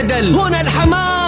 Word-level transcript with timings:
هنا 0.00 0.60
الحماس 0.60 1.27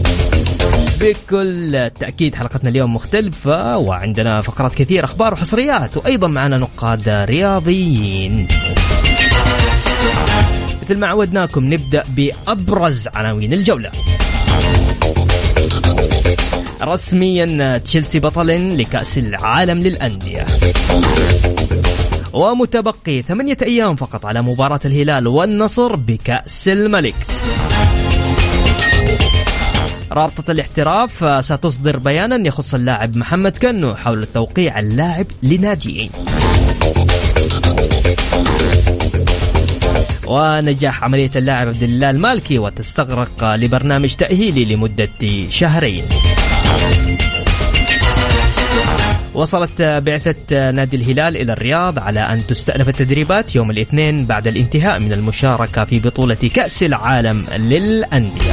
بكل 1.01 1.89
تأكيد 1.99 2.35
حلقتنا 2.35 2.69
اليوم 2.69 2.95
مختلفة 2.95 3.77
وعندنا 3.77 4.41
فقرات 4.41 4.75
كثير 4.75 5.03
أخبار 5.03 5.33
وحصريات 5.33 5.97
وأيضا 5.97 6.27
معنا 6.27 6.57
نقاد 6.57 7.09
رياضيين. 7.09 8.47
مثل 10.83 10.99
ما 10.99 11.07
عودناكم 11.07 11.73
نبدأ 11.73 12.03
بأبرز 12.15 13.07
عناوين 13.15 13.53
الجولة. 13.53 13.91
رسميا 16.81 17.77
تشيلسي 17.77 18.19
بطل 18.19 18.77
لكأس 18.77 19.17
العالم 19.17 19.83
للأندية. 19.83 20.45
ومتبقي 22.33 23.21
ثمانية 23.21 23.57
أيام 23.61 23.95
فقط 23.95 24.25
على 24.25 24.41
مباراة 24.41 24.79
الهلال 24.85 25.27
والنصر 25.27 25.95
بكأس 25.95 26.67
الملك. 26.67 27.15
رابطة 30.13 30.51
الاحتراف 30.51 31.45
ستصدر 31.45 31.97
بيانا 31.97 32.47
يخص 32.47 32.73
اللاعب 32.73 33.17
محمد 33.17 33.57
كنو 33.57 33.95
حول 33.95 34.27
توقيع 34.33 34.79
اللاعب 34.79 35.25
لناديين. 35.43 36.09
ونجاح 40.27 41.03
عملية 41.03 41.31
اللاعب 41.35 41.67
عبد 41.67 41.83
الله 41.83 42.09
المالكي 42.09 42.59
وتستغرق 42.59 43.55
لبرنامج 43.55 44.13
تأهيلي 44.15 44.65
لمدة 44.65 45.09
شهرين. 45.49 46.03
وصلت 49.33 49.81
بعثة 49.81 50.71
نادي 50.71 50.97
الهلال 50.97 51.37
إلى 51.37 51.53
الرياض 51.53 51.99
على 51.99 52.19
أن 52.19 52.47
تستأنف 52.47 52.89
التدريبات 52.89 53.55
يوم 53.55 53.71
الاثنين 53.71 54.25
بعد 54.25 54.47
الانتهاء 54.47 54.99
من 54.99 55.13
المشاركة 55.13 55.83
في 55.83 55.99
بطولة 55.99 56.35
كأس 56.35 56.83
العالم 56.83 57.45
للأندية. 57.57 58.51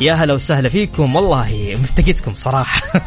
يا 0.00 0.12
هلا 0.14 0.34
وسهلا 0.34 0.68
فيكم. 0.68 1.14
والله 1.14 1.76
مفتقدكم 1.82 2.34
صراحة. 2.34 3.00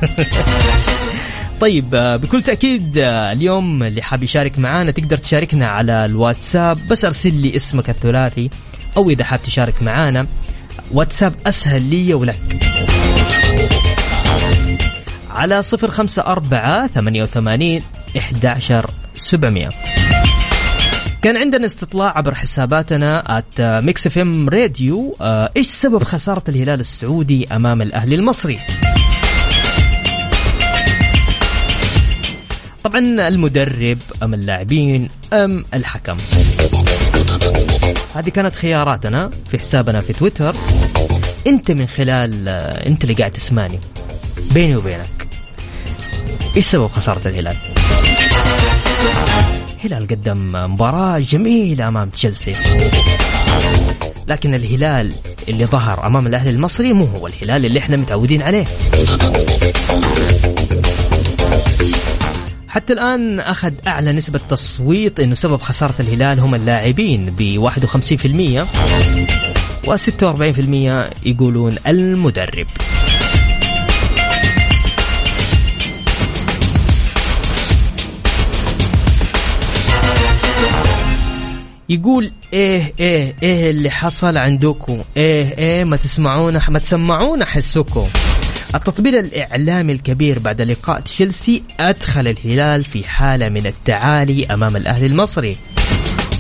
طيب 1.62 1.89
بكل 1.91 2.44
تأكيد 2.44 2.97
اليوم 2.97 3.84
اللي 3.84 4.01
حاب 4.01 4.23
يشارك 4.23 4.59
معانا 4.59 4.91
تقدر 4.91 5.17
تشاركنا 5.17 5.67
على 5.67 6.06
الواتساب. 6.06 6.88
بس 6.88 7.06
أرسل 7.06 7.34
لي 7.34 7.56
اسمك 7.56 7.89
الثلاثي 7.89 8.50
أو 8.97 9.09
إذا 9.09 9.23
حاب 9.23 9.44
تشارك 9.44 9.84
معانا 9.84 10.28
واتساب 10.91 11.34
أسهل 11.47 11.81
لي 11.81 12.13
ولك. 12.13 12.57
على 15.29 15.62
صفر 15.62 15.91
خمسة 15.91 16.22
أربعة 16.22 16.88
ثمانية 16.88 17.23
وثمانين 17.23 17.81
إحدى 18.17 18.47
سبعمية. 19.16 19.69
كان 21.27 21.38
عندنا 21.38 21.65
استطلاع 21.65 22.17
عبر 22.17 22.35
حساباتنا 22.35 23.38
at 23.38 23.62
Mix 23.62 24.07
FM 24.07 24.50
Radio 24.50 25.16
إيش 25.21 25.67
سبب 25.67 26.03
خسارة 26.03 26.43
الهلال 26.49 26.79
السعودي 26.79 27.47
أمام 27.51 27.81
الأهلي 27.81 28.15
المصري؟ 28.15 28.59
طبعا 32.83 32.99
المدرب 33.27 33.97
أم 34.23 34.33
اللاعبين 34.33 35.09
أم 35.33 35.65
الحكم 35.73 36.17
هذه 38.15 38.29
كانت 38.29 38.55
خياراتنا 38.55 39.31
في 39.51 39.59
حسابنا 39.59 40.01
في 40.01 40.13
تويتر 40.13 40.55
أنت 41.47 41.71
من 41.71 41.88
خلال 41.88 42.49
أنت 42.88 43.03
اللي 43.03 43.13
قاعد 43.13 43.31
تسمعني 43.31 43.79
بيني 44.51 44.75
وبينك 44.75 45.27
إيش 46.55 46.65
سبب 46.65 46.88
خسارة 46.88 47.27
الهلال؟ 47.27 47.57
الهلال 49.85 50.07
قدم 50.07 50.51
مباراة 50.73 51.19
جميلة 51.19 51.88
أمام 51.88 52.09
تشيلسي. 52.09 52.55
لكن 54.27 54.53
الهلال 54.53 55.13
اللي 55.47 55.65
ظهر 55.65 56.07
أمام 56.07 56.27
الأهلي 56.27 56.49
المصري 56.49 56.93
مو 56.93 57.05
هو 57.05 57.27
الهلال 57.27 57.65
اللي 57.65 57.79
إحنا 57.79 57.97
متعودين 57.97 58.41
عليه. 58.41 58.65
حتى 62.67 62.93
الآن 62.93 63.39
أخذ 63.39 63.73
أعلى 63.88 64.13
نسبة 64.13 64.39
تصويت 64.49 65.19
أنه 65.19 65.35
سبب 65.35 65.61
خسارة 65.61 65.95
الهلال 65.99 66.39
هم 66.39 66.55
اللاعبين 66.55 67.35
ب 67.38 67.59
51% 67.59 68.65
و 69.88 69.97
46% 69.97 71.25
يقولون 71.25 71.75
المدرب. 71.88 72.67
يقول 81.90 82.31
إيه 82.53 82.94
إيه 83.00 83.36
إيه 83.44 83.70
اللي 83.70 83.90
حصل 83.90 84.38
عندكم؟ 84.38 85.02
إيه 85.18 85.58
إيه 85.58 85.84
ما 85.84 85.98
تسمعونا 85.98 86.62
ما 86.70 86.80
تسمعونا 86.80 87.46
حسكم 87.46 88.08
التطبيل 88.75 89.16
الإعلامي 89.16 89.94
الكبير 89.94 90.40
بعد 90.40 90.62
لقاء 90.62 91.00
تشيلسي 91.00 91.64
أدخل 91.80 92.28
الهلال 92.28 92.86
في 92.86 93.08
حالة 93.08 93.50
من 93.50 93.68
التعالي 93.68 94.46
أمام 94.46 94.75
الأهلي 94.75 95.06
المصري. 95.06 95.58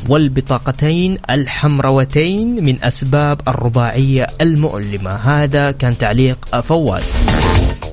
والبطاقتين 0.09 1.17
الحمروتين 1.29 2.63
من 2.63 2.83
أسباب 2.83 3.41
الرباعية 3.47 4.27
المؤلمة. 4.41 5.11
هذا 5.11 5.71
كان 5.71 5.97
تعليق 5.97 6.59
فواز. 6.61 7.15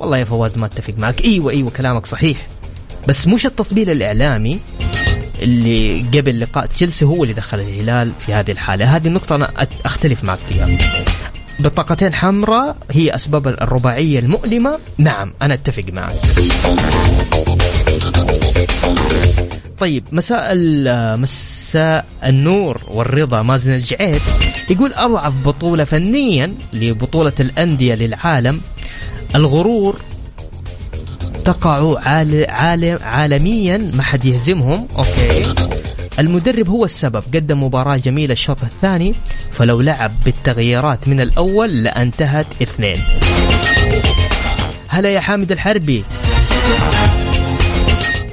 والله 0.01 0.19
يا 0.19 0.25
فواز 0.25 0.59
ما 0.59 0.67
أتفق 0.67 0.95
معك. 0.99 1.25
إيوه 1.25 1.53
إيوه 1.53 1.71
كلامك 1.71 2.07
صحيح. 2.07 2.39
بس 3.09 3.27
مش 3.27 3.47
التطبيل 3.47 3.91
الإعلامي. 3.91 4.59
اللي 5.45 6.01
قبل 6.01 6.41
لقاء 6.41 6.67
تشيلسي 6.67 7.05
هو 7.05 7.23
اللي 7.23 7.35
دخل 7.35 7.61
الهلال 7.61 8.13
في 8.27 8.35
هذه 8.35 8.51
الحالة. 8.51 8.97
هذه 8.97 9.07
النقطة 9.07 9.35
أنا 9.35 9.51
أختلف 9.85 10.25
معك 10.25 10.39
فيها. 10.39 10.69
بطاقتين 11.61 12.15
حمراء 12.15 12.77
هي 12.91 13.15
أسباب 13.15 13.49
الرباعية 13.49 14.19
المؤلمة. 14.19 14.79
نعم 14.99 15.33
أنا 15.43 15.55
أتفق 15.55 15.85
معك. 15.93 16.15
طيب 19.79 20.05
مساء 20.13 20.55
مساء 21.17 22.07
النور 22.25 22.81
والرضا 22.89 23.43
مازن 23.43 23.75
الجعيد 23.75 24.21
يقول 24.71 24.93
أضعف 24.93 25.47
بطولة 25.47 25.85
فنيا 25.85 26.55
لبطولة 26.73 27.33
الأندية 27.41 27.95
للعالم 27.95 28.61
الغرور 29.35 30.01
تقع 31.45 32.01
عال... 32.07 32.51
عال... 32.51 32.99
عالميا 33.03 33.91
ما 33.95 34.03
حد 34.03 34.25
يهزمهم. 34.25 34.89
أوكي. 34.99 35.43
المدرب 36.19 36.69
هو 36.69 36.85
السبب. 36.85 37.23
قدم 37.35 37.65
مباراة 37.65 37.97
جميلة 37.97 38.33
الشوط 38.33 38.63
الثاني 38.63 39.15
فلو 39.53 39.81
لعب 39.81 40.13
بالتغييرات 40.25 41.09
من 41.09 41.21
الأول 41.21 41.83
لانتهت 41.83 42.47
اثنين. 42.63 42.97
هلا 44.89 45.09
يا 45.09 45.21
حامد 45.21 45.53
الحربي. 45.53 46.05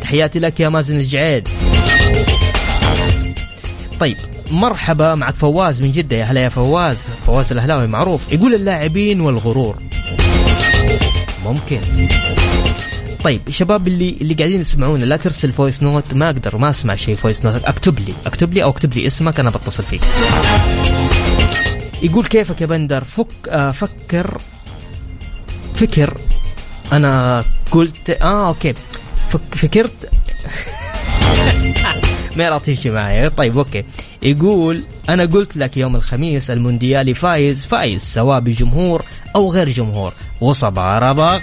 تحياتي 0.01 0.39
لك 0.39 0.59
يا 0.59 0.69
مازن 0.69 0.97
الجعيد. 0.97 1.47
طيب 3.99 4.17
مرحبا 4.51 5.15
معك 5.15 5.33
فواز 5.33 5.81
من 5.81 5.91
جدة. 5.91 6.17
يا 6.17 6.23
هلا 6.23 6.41
يا 6.41 6.49
فواز. 6.49 6.97
فواز 7.27 7.51
الأهلاوي 7.51 7.87
معروف. 7.87 8.33
يقول 8.33 8.53
اللاعبين 8.53 9.21
والغرور. 9.21 9.75
ممكن. 11.45 11.79
طيب 13.23 13.41
شباب 13.49 13.87
اللي 13.87 14.17
اللي 14.21 14.33
قاعدين 14.33 14.61
يسمعونا 14.61 15.05
لا 15.05 15.17
ترسل 15.17 15.51
voice 15.51 15.83
note 15.83 16.13
ما 16.13 16.25
أقدر 16.25 16.57
ما 16.57 16.69
أسمع 16.69 16.95
شيء 16.95 17.15
voice 17.15 17.45
note 17.45 17.65
اكتب 17.65 17.99
لي 17.99 18.13
اكتب 18.25 18.53
لي 18.53 18.63
أو 18.63 18.69
اكتب 18.69 18.93
لي 18.93 19.07
اسمك 19.07 19.39
أنا 19.39 19.49
بتصل 19.49 19.83
فيك. 19.83 20.01
يقول 22.03 22.25
كيفك 22.25 22.61
يا 22.61 22.65
بندر؟ 22.65 23.03
فك 23.03 23.27
آه 23.49 23.71
فكر 23.71 24.41
فكر. 25.75 26.17
أنا 26.93 27.45
قلت 27.71 28.09
آه 28.09 28.47
okay. 28.47 28.73
فك 29.29 29.55
فكرت. 29.55 30.11
ما 32.37 32.57
تمشي 32.57 32.89
معي. 32.89 33.29
طيب 33.29 33.57
okay. 33.57 33.83
يقول 34.23 34.83
أنا 35.09 35.25
قلت 35.25 35.57
لك 35.57 35.77
يوم 35.77 35.95
الخميس 35.95 36.51
المونديالي 36.51 37.13
فايز 37.13 37.65
فايز 37.65 38.01
سواء 38.01 38.39
بجمهور 38.39 39.05
أو 39.35 39.51
غير 39.51 39.69
جمهور. 39.69 40.13
وصبا 40.41 40.97
ربق 40.97 41.41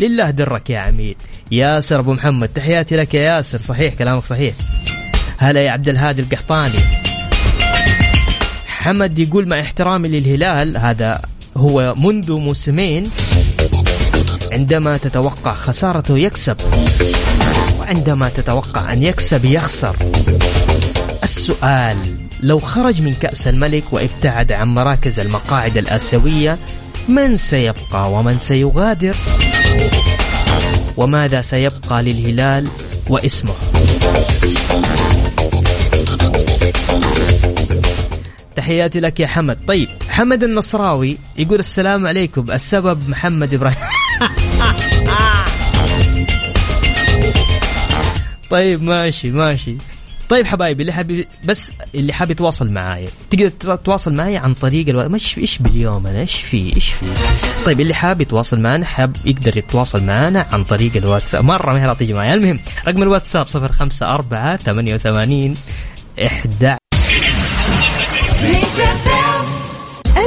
لله 0.00 0.30
درك 0.30 0.70
يا 0.70 0.78
عميد. 0.78 1.16
ياسر 1.50 2.00
أبو 2.00 2.12
محمد 2.12 2.48
تحياتي 2.48 2.96
لك 2.96 3.14
يا 3.14 3.22
ياسر. 3.22 3.58
صحيح 3.58 3.94
كلامك 3.94 4.26
صحيح. 4.26 4.54
هلا 5.38 5.62
يا 5.62 5.70
عبد 5.70 5.88
الهادي 5.88 6.22
القحطاني. 6.22 6.78
حمد 8.66 9.18
يقول 9.18 9.48
مع 9.48 9.60
احترامي 9.60 10.08
للهلال 10.08 10.76
هذا 10.76 11.22
هو 11.56 11.94
منذ 11.96 12.32
موسمين 12.32 13.10
عندما 14.52 14.96
تتوقع 14.96 15.54
خسارته 15.54 16.18
يكسب. 16.18 16.56
وعندما 17.80 18.28
تتوقع 18.28 18.92
أن 18.92 19.02
يكسب 19.02 19.44
يخسر. 19.44 19.96
السؤال 21.24 21.96
لو 22.40 22.58
خرج 22.58 23.02
من 23.02 23.14
كأس 23.14 23.48
الملك 23.48 23.92
وابتعد 23.92 24.52
عن 24.52 24.74
مراكز 24.74 25.20
المقاعد 25.20 25.76
الآسيوية 25.76 26.58
من 27.08 27.38
سيبقى 27.38 28.12
ومن 28.12 28.38
سيغادر؟ 28.38 29.16
وماذا 30.96 31.42
سيبقى 31.42 32.02
للهلال 32.02 32.68
واسمه. 33.08 33.54
تحياتي 38.56 39.00
لك 39.00 39.20
يا 39.20 39.26
حمد. 39.26 39.58
طيب 39.68 39.88
حمد 40.08 40.42
النصراوي 40.42 41.18
يقول 41.38 41.58
السلام 41.58 42.06
عليكم. 42.06 42.52
السبب 42.52 43.08
محمد 43.08 43.54
إبراهيم. 43.54 43.78
طيب 48.50 48.82
ماشي 48.82 49.30
ماشي. 49.30 49.76
طيب 50.28 50.46
حبايبي 50.46 50.82
اللي 50.82 50.92
حابب 50.92 51.24
بس 51.44 51.72
اللي 51.94 52.12
حاب 52.12 52.30
يتواصل 52.30 52.70
معايا 52.70 53.08
تقدر 53.30 53.48
تتواصل 53.48 54.12
معي 54.12 54.36
عن 54.36 54.54
طريق 54.54 54.88
ألو... 54.88 55.08
مش 55.08 55.38
إيش 55.38 55.58
باليوم 55.58 56.06
أنا 56.06 56.20
إيش 56.20 56.34
في؟ 56.34 56.76
إيش 56.76 56.88
في؟ 56.92 57.06
طيب 57.66 57.80
اللي 57.80 57.94
حاب 57.94 58.20
يتواصل 58.20 58.60
معنا 58.60 58.86
حاب 58.86 59.16
يقدر 59.24 59.56
يتواصل 59.56 60.02
معنا 60.02 60.46
عن 60.52 60.64
طريق 60.64 60.96
الواتساب. 60.96 61.44
مرة 61.44 61.72
ما 61.72 61.94
تيجي 61.94 62.12
معي 62.12 62.34
المهم 62.34 62.60
رقم 62.88 63.02
الواتساب 63.02 63.46
054 63.54 64.56
88 64.56 65.54
11 66.24 66.78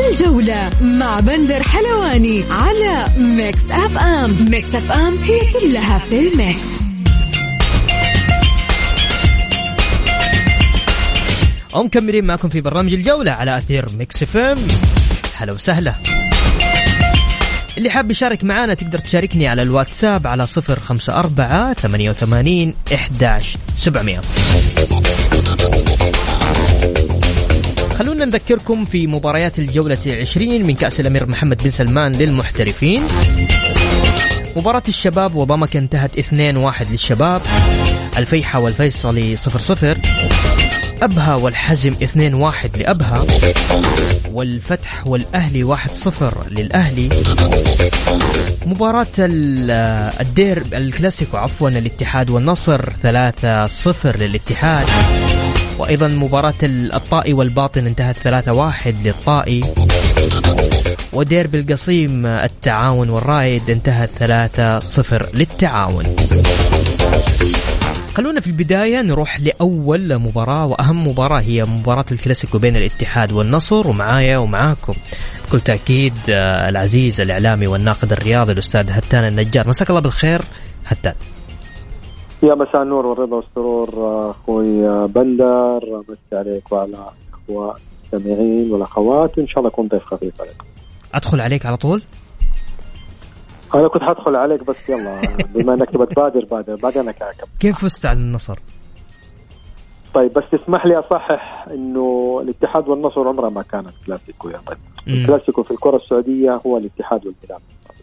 الجولة 0.09 0.69
مع 0.81 1.19
بندر 1.19 1.63
حلواني 1.63 2.43
على 2.51 3.05
Mix 3.17 3.63
FM. 3.71 4.35
Mix 4.49 4.75
FM 4.75 5.17
هي 5.17 5.39
كلها 5.53 5.97
في 5.97 6.19
ال 6.19 6.31
mix. 6.31 6.78
ومكملين 11.73 12.25
معكم 12.25 12.49
في 12.49 12.61
برنامج 12.61 12.93
الجولة 12.93 13.31
على 13.31 13.57
أثير 13.57 13.85
Mix 13.97 14.23
FM. 14.23 14.57
هلا 15.35 15.53
وسهلا. 15.53 15.93
اللي 17.77 17.89
حاب 17.89 18.11
يشارك 18.11 18.43
معنا 18.43 18.73
تقدر 18.73 18.99
تشاركني 18.99 19.47
على 19.47 19.61
الواتساب 19.61 20.27
على 20.27 20.47
صفر 20.47 20.79
خمسة 20.79 21.19
أربعة 21.19 21.73
ثمانية 21.73 22.09
وثمانين 22.09 22.73
إحداش 22.93 23.57
سبعمية. 23.75 24.21
خلونا 27.99 28.25
نذكركم 28.25 28.85
في 28.85 29.07
مباريات 29.07 29.59
الجولة 29.59 29.97
العشرين 30.05 30.67
من 30.67 30.75
كأس 30.75 30.99
الأمير 30.99 31.25
محمد 31.25 31.63
بن 31.63 31.69
سلمان 31.69 32.11
للمحترفين. 32.11 33.03
مباراة 34.55 34.83
الشباب 34.87 35.35
وضمك 35.35 35.75
انتهت 35.75 36.11
2-1 36.19 36.91
للشباب. 36.91 37.41
الفيحة 38.17 38.59
والفيصلي 38.59 39.37
0-0 39.37 40.78
أبها 41.01 41.35
والحزم 41.35 41.93
2-1 41.93 42.77
لأبها 42.77 43.25
والفتح 44.31 45.07
والأهلي 45.07 45.63
1-0 45.63 45.77
للأهلي. 46.51 47.09
مباراة 48.65 49.07
الدير 49.19 50.63
الكلاسيكو 50.73 51.37
عفوا 51.37 51.69
الاتحاد 51.69 52.29
والنصر 52.29 52.81
3-0 53.03 54.17
للاتحاد. 54.17 54.85
وأيضا 55.77 56.07
مباراة 56.07 56.53
الطائي 56.63 57.33
والباطن 57.33 57.85
انتهت 57.85 58.15
3-1 58.17 58.95
للطائي. 59.03 59.61
وديربي 61.13 61.59
القصيم 61.59 62.25
التعاون 62.25 63.09
والرايد 63.09 63.69
انتهت 63.69 64.09
3-0 64.19 65.35
للتعاون. 65.35 66.15
خلونا 68.19 68.41
في 68.41 68.47
البداية 68.47 69.01
نروح 69.01 69.39
لأول 69.41 70.17
مباراة 70.17 70.65
وأهم 70.65 71.07
مباراة 71.07 71.39
هي 71.39 71.63
مباراة 71.63 72.05
الكلاسيكو 72.11 72.57
بين 72.57 72.75
الاتحاد 72.75 73.31
والنصر 73.31 73.87
ومعايا 73.87 74.37
ومعاكم 74.37 74.93
بكل 75.47 75.59
تأكيد 75.59 76.13
آه، 76.29 76.69
العزيز 76.69 77.21
الإعلامي 77.21 77.67
والناقد 77.67 78.11
الرياضي 78.11 78.51
الأستاذ 78.51 78.91
هتان 78.91 79.27
النجار. 79.27 79.67
مساك 79.67 79.89
الله 79.89 80.01
بالخير 80.01 80.41
هتان. 80.85 81.13
يا 82.43 82.55
مساء 82.55 82.83
النور 82.83 83.05
والرضا 83.05 83.35
والسرور 83.35 83.89
آه، 83.97 84.31
أخوي 84.31 84.89
آه، 84.89 85.05
بندر. 85.05 86.03
مسي 86.09 86.35
عليك 86.35 86.71
وعلى 86.71 87.05
أخوة 87.33 87.75
المستمعين 88.13 88.71
والأخوات 88.71 89.37
وإن 89.37 89.47
شاء 89.47 89.59
الله 89.59 89.69
اكون 89.69 89.87
ضيف 89.87 90.03
خفيف 90.03 90.41
عليكم. 90.41 90.65
أدخل 91.13 91.41
عليك 91.41 91.65
على 91.65 91.77
طول؟ 91.77 92.01
أنا 93.75 93.87
كنت 93.87 94.03
حدخل 94.03 94.35
عليك 94.35 94.63
بس 94.63 94.89
يلا 94.89 95.21
بما 95.55 95.73
إنك 95.73 95.89
تبغى 95.89 96.05
تبادر 96.05 96.45
بادر 96.45 96.75
بعدين 96.75 97.01
أنا 97.01 97.11
حعقب. 97.11 97.47
كيف 97.59 97.77
فزت 97.77 98.05
على 98.05 98.19
النصر؟ 98.19 98.59
طيب 100.13 100.33
بس 100.33 100.43
تسمح 100.51 100.85
لي 100.85 100.99
أصحح 100.99 101.67
إنه 101.71 102.39
الاتحاد 102.43 102.87
والنصر 102.87 103.27
عمرها 103.27 103.49
ما 103.49 103.61
كانت 103.61 103.93
كلاسيكو 104.05 104.49
يا 104.49 104.57
طيب. 104.67 104.77
الكلاسيكو 105.07 105.63
في 105.63 105.71
الكرة 105.71 105.97
السعودية 105.97 106.61
هو 106.65 106.77
الاتحاد 106.77 107.25
والهلال 107.25 107.61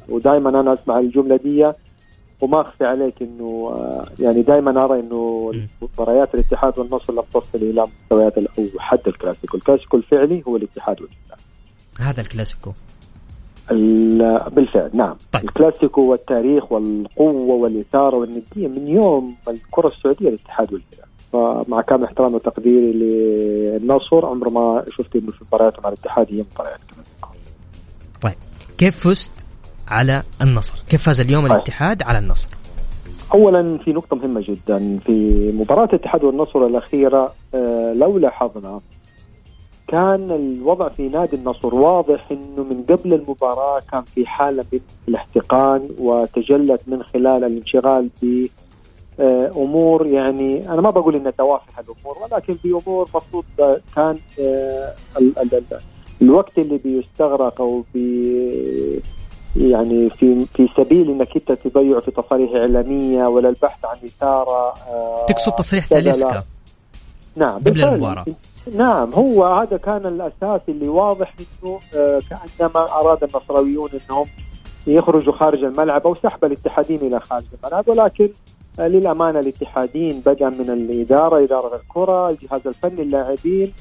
ودائما 0.08 0.60
أنا 0.60 0.72
أسمع 0.72 0.98
الجملة 0.98 1.36
دي 1.36 1.72
وما 2.40 2.60
أخفي 2.60 2.84
عليك 2.84 3.22
إنه 3.22 3.72
آه، 3.74 4.06
يعني 4.18 4.42
دائما 4.42 4.84
أرى 4.84 5.00
إنه 5.00 5.52
مباريات 5.82 6.34
الاتحاد 6.34 6.78
والنصر 6.78 7.12
لم 7.12 7.22
تصل 7.34 7.58
إلى 7.58 7.86
مستويات 8.02 8.38
أو 8.38 8.44
حد 8.78 9.00
الكلاسيكو، 9.06 9.56
الكلاسيكو 9.56 9.96
الفعلي 9.96 10.42
هو 10.48 10.56
الاتحاد 10.56 11.00
والهلال. 11.00 11.38
هذا 12.00 12.20
الكلاسيكو. 12.20 12.72
بالفعل 13.70 14.90
نعم 14.94 15.16
طيب. 15.32 15.44
الكلاسيكو 15.44 16.00
والتاريخ 16.02 16.72
والقوة 16.72 17.54
والإثارة 17.54 18.16
والندية 18.16 18.68
من 18.68 18.88
يوم 18.88 19.36
الكرة 19.48 19.88
السعودية 19.88 20.28
الاتحاد 20.28 20.72
والهلال 20.72 21.06
فمع 21.32 21.80
كامل 21.82 22.04
احترامي 22.04 22.34
وتقديري 22.34 22.92
للنصر 22.92 24.26
عمر 24.26 24.48
ما 24.48 24.84
شفت 24.90 25.16
إنه 25.16 25.32
في 25.32 25.44
مباريات 25.44 25.80
مع 25.80 25.88
الاتحاد 25.88 26.26
هي 26.30 26.44
مباريات 26.54 26.80
طيب 28.22 28.34
كيف 28.78 29.08
فزت 29.08 29.46
على 29.88 30.22
النصر؟ 30.42 30.82
كيف 30.88 31.02
فاز 31.02 31.20
اليوم 31.20 31.42
طيب. 31.42 31.52
الاتحاد 31.52 32.02
على 32.02 32.18
النصر؟ 32.18 32.48
اولا 33.34 33.78
في 33.78 33.92
نقطة 33.92 34.16
مهمة 34.16 34.44
جدا 34.48 34.98
في 35.06 35.12
مباراة 35.54 35.84
الاتحاد 35.84 36.24
والنصر 36.24 36.66
الأخيرة 36.66 37.32
آه، 37.54 37.92
لو 37.92 38.18
لاحظنا 38.18 38.80
كان 39.88 40.30
الوضع 40.30 40.88
في 40.88 41.08
نادي 41.08 41.36
النصر 41.36 41.74
واضح 41.74 42.30
إنه 42.30 42.62
من 42.62 42.84
قبل 42.88 43.14
المباراة 43.14 43.82
كان 43.92 44.02
في 44.02 44.26
حالة 44.26 44.64
من 44.72 44.80
الاحتقان 45.08 45.88
وتجلت 45.98 46.80
من 46.86 47.02
خلال 47.02 47.44
الانشغال 47.44 48.08
ب 48.22 48.46
امور 49.56 50.06
يعني 50.06 50.68
أنا 50.68 50.80
ما 50.80 50.90
بقول 50.90 51.16
انها 51.16 51.30
توافه 51.30 51.80
الأمور 51.80 52.18
ولكن 52.22 52.54
في 52.54 52.68
امور 52.68 53.08
مفروض 53.14 53.44
كان 53.96 54.18
آه، 54.40 54.94
الوقت 56.22 56.58
اللي 56.58 56.78
بيستغرق 56.78 57.60
أو 57.60 57.84
بي 57.94 59.02
يعني 59.56 60.10
في 60.10 60.46
في 60.54 60.68
سبيل 60.76 61.10
إنك 61.10 61.36
أنت 61.36 61.52
تضيع 61.52 62.00
في 62.00 62.10
تصاريح 62.10 62.50
إعلامية 62.50 63.26
ولا 63.26 63.48
البحث 63.48 63.84
عن 63.84 63.96
إثارة 64.04 64.74
آه، 64.88 65.26
تقصد 65.28 65.52
تصريح 65.52 65.86
تاليسكا 65.86 66.44
نعم 67.36 67.60
قبل 67.60 67.84
المباراة. 67.84 68.24
نعم 68.74 69.12
هو 69.12 69.44
هذا 69.44 69.76
كان 69.76 70.06
الأساس 70.06 70.60
اللي 70.68 70.88
واضح 70.88 71.34
إنه 71.40 71.80
آه، 71.96 72.20
كأنما 72.30 72.92
أراد 73.00 73.24
النصراويون 73.24 73.88
إنهم 74.10 74.26
يخرجوا 74.86 75.32
خارج 75.32 75.64
الملعب 75.64 76.06
أو 76.06 76.14
سحب 76.14 76.44
الاتحادين 76.44 77.00
إلى 77.00 77.20
خارج 77.20 77.44
الملعب 77.62 77.88
ولكن 77.88 78.28
آه، 78.80 78.88
للأمانة 78.88 79.38
الاتحادين 79.40 80.22
بدا 80.26 80.48
من 80.48 80.70
الإدارة 80.70 81.44
إدارة 81.44 81.76
الكرة 81.76 82.30
الجهاز 82.30 82.60
الفني 82.66 83.02
اللاعبين 83.02 83.72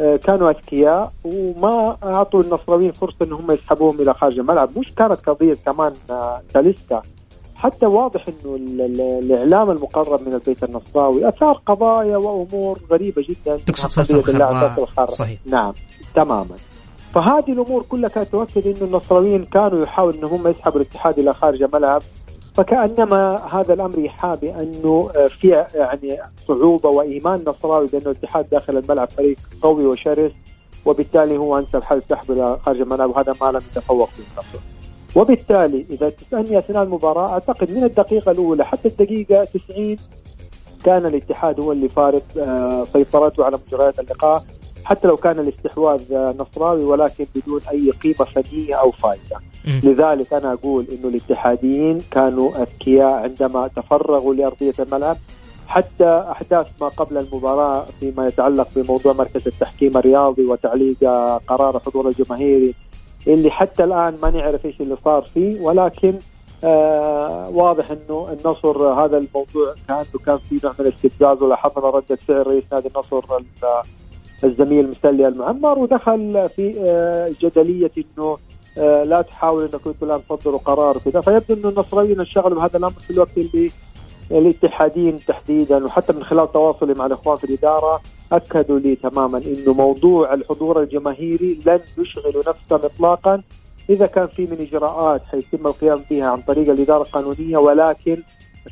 آه، 0.00 0.16
كانوا 0.16 0.50
أذكياء 0.50 1.12
وما 1.24 1.96
أعطوا 2.02 2.42
النصراويين 2.42 2.92
فرصة 2.92 3.16
إنهم 3.22 3.50
يسحبوهم 3.50 4.00
إلى 4.00 4.14
خارج 4.14 4.38
الملعب. 4.38 4.78
مش 4.78 4.94
كانت 4.94 5.28
قضية 5.28 5.56
كمان 5.66 5.92
تاليسكا 6.54 7.02
حتى 7.62 7.86
واضح 7.86 8.24
إنه 8.28 8.56
الإعلام 9.18 9.70
المقرب 9.70 10.28
من 10.28 10.34
البيت 10.34 10.64
النصراوي 10.64 11.28
أثار 11.28 11.60
قضايا 11.66 12.16
وأمور 12.16 12.78
غريبة 12.90 13.22
جدا 13.28 13.56
تقصد 13.56 13.88
فيصل 13.88 14.22
صحيح. 15.08 15.38
نعم 15.46 15.72
تماما. 16.14 16.56
فهذه 17.14 17.52
الأمور 17.52 17.82
كلها 17.88 18.08
كانت 18.08 18.28
تؤكد 18.32 18.66
إنه 18.66 18.86
النصراويين 18.86 19.44
كانوا 19.44 19.82
يحاولوا 19.82 20.18
ان 20.18 20.24
هم 20.24 20.48
يسحبوا 20.48 20.80
الاتحاد 20.80 21.18
إلى 21.18 21.32
خارج 21.32 21.62
الملعب 21.62 22.02
فكأنما 22.54 23.36
هذا 23.52 23.74
الأمر 23.74 23.98
يحا 23.98 24.34
بانه 24.34 25.08
في 25.28 25.48
يعني 25.74 26.18
صعوبة 26.48 26.88
وإيمان 26.88 27.44
نصراوي 27.46 27.86
بأنه 27.86 28.04
الاتحاد 28.10 28.46
داخل 28.50 28.76
الملعب 28.76 29.10
فريق 29.10 29.36
قوي 29.62 29.86
وشرس 29.86 30.32
وبالتالي 30.84 31.36
هو 31.38 31.58
أنسب 31.58 31.82
حل 31.82 32.02
سحب 32.10 32.30
إلى 32.30 32.58
خارج 32.62 32.80
الملعب 32.80 33.10
وهذا 33.10 33.34
ما 33.40 33.46
لم 33.50 33.60
يتفوق 33.70 34.08
فيه 34.08 34.22
النصر. 34.32 34.58
وبالتالي 35.16 35.86
إذا 35.90 36.10
تسالني 36.10 36.58
اثناء 36.58 36.82
المباراه 36.82 37.32
أعتقد 37.32 37.70
من 37.70 37.84
الدقيقة 37.84 38.32
الأولى 38.32 38.64
حتى 38.64 38.88
الدقيقة 38.88 39.44
90 39.44 39.96
كان 40.84 41.06
الاتحاد 41.06 41.60
هو 41.60 41.72
اللي 41.72 41.88
فارض 41.88 42.22
آه، 42.38 42.86
سيطرته 42.92 43.44
على 43.44 43.58
مجريات 43.66 43.98
اللقاء 44.00 44.44
حتى 44.84 45.08
لو 45.08 45.16
كان 45.16 45.38
الاستحواذ 45.38 46.02
نصراوي 46.38 46.84
ولكن 46.84 47.26
بدون 47.36 47.60
أي 47.72 47.90
قيمة 47.90 48.24
فنية 48.34 48.74
أو 48.74 48.90
فائده. 48.90 49.36
لذلك 49.84 50.32
أنا 50.32 50.52
أقول 50.52 50.86
إنه 50.92 51.08
الاتحاديين 51.08 51.98
كانوا 52.10 52.62
أذكياء 52.62 53.12
عندما 53.12 53.68
تفرغوا 53.76 54.34
لأرضية 54.34 54.74
الملعب 54.80 55.16
حتى 55.68 56.24
أحداث 56.30 56.66
ما 56.80 56.88
قبل 56.88 57.18
المباراة 57.18 57.84
فيما 58.00 58.26
يتعلق 58.26 58.68
بموضوع 58.76 59.12
مركز 59.12 59.46
التحكيم 59.46 59.96
الرياضي 59.98 60.44
وتعليق 60.44 60.98
قرار 61.46 61.76
الحضور 61.76 62.08
الجماهيري 62.08 62.74
اللي 63.26 63.50
حتى 63.50 63.84
الآن 63.84 64.18
ما 64.22 64.30
نعرف 64.30 64.66
إيش 64.66 64.80
اللي 64.80 64.96
صار 65.04 65.22
فيه 65.34 65.60
ولكن 65.60 66.14
آه 66.64 67.48
واضح 67.48 67.90
إنه 67.90 68.28
النصر 68.32 68.86
هذا 69.04 69.18
الموضوع 69.18 69.74
كان 69.88 70.04
كان 70.26 70.38
في 70.38 70.60
نوع 70.64 70.74
من 70.78 70.86
الاستفزاز 70.86 71.42
ولاحظنا 71.42 71.90
رده 71.90 72.16
فعل 72.16 72.46
رئيس 72.46 72.64
نادي 72.72 72.88
النصر 72.88 73.40
الزميل 74.44 74.90
مسلي 74.90 75.28
المعمر 75.28 75.78
ودخل 75.78 76.48
في 76.56 76.74
آه 76.80 77.32
جدلية 77.40 77.90
إنه 77.98 78.38
آه 78.78 79.02
لا 79.02 79.22
تحاول 79.22 79.62
انكم 79.62 79.94
الآن 80.02 80.20
تصدروا 80.28 80.58
قرار 80.58 80.96
وكذا. 80.96 81.20
فيبدو 81.20 81.54
إنه 81.54 81.68
النصراويين 81.68 82.20
انشغلوا 82.20 82.58
بهذا 82.58 82.78
الأمر 82.78 82.92
في 82.92 83.10
الوقت 83.10 83.38
اللي 83.38 83.70
الاتحادين 84.30 85.18
تحديدا 85.28 85.84
وحتى 85.84 86.12
من 86.12 86.24
خلال 86.24 86.52
تواصلي 86.52 86.94
مع 86.94 87.06
الإخوان 87.06 87.36
في 87.36 87.44
الإدارة 87.44 88.00
أكدوا 88.32 88.78
لي 88.78 88.96
تماما 88.96 89.38
إنه 89.38 89.72
موضوع 89.72 90.34
الحضور 90.34 90.82
الجماهيري 90.82 91.58
لن 91.66 91.80
يشغل 91.98 92.38
نفسه 92.38 92.86
اطلاقا 92.86 93.42
إذا 93.90 94.06
كان 94.06 94.26
في 94.26 94.42
من 94.42 94.66
إجراءات 94.70 95.22
حيتم 95.30 95.66
القيام 95.66 96.00
بها 96.10 96.26
عن 96.26 96.36
طريق 96.42 96.70
الإدارة 96.70 97.02
القانونية 97.02 97.56
ولكن 97.58 98.22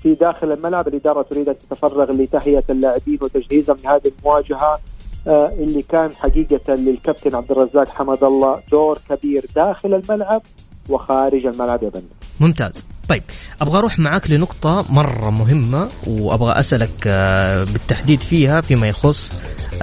في 0.02 0.14
داخل 0.14 0.52
الملعب 0.52 0.88
الإدارة 0.88 1.23
تريد 1.23 1.49
أن 1.49 1.59
تتفرغ 1.59 2.12
لتهيئة 2.12 2.64
اللاعبين 2.71 3.19
وتجهيزهم 3.23 3.76
لهذه 3.85 4.12
المواجهة 4.19 4.78
آه 5.26 5.52
اللي 5.59 5.83
كان 5.83 6.14
حقيقة 6.16 6.75
للكابتن 6.75 7.35
عبد 7.35 7.50
الرزاق 7.50 7.88
حمد 7.88 8.25
الله 8.25 8.61
دور 8.71 8.99
كبير 9.09 9.47
داخل 9.57 9.95
الملعب 9.95 10.42
وخارج 10.90 11.47
الملعب 11.47 11.83
يا 11.83 11.88
بندر. 11.88 12.20
ممتاز. 12.40 12.85
طيب 13.09 13.23
أبغى 13.61 13.78
أروح 13.78 13.99
معاك 13.99 14.30
لنقطة 14.30 14.85
مرة 14.88 15.30
مهمة 15.30 15.88
وأبغى 16.06 16.61
أسألك 16.61 16.90
آه، 17.06 17.64
بالتحديد 17.64 18.20
فيها 18.20 18.61
فيما 18.61 18.88
يخص 18.88 19.32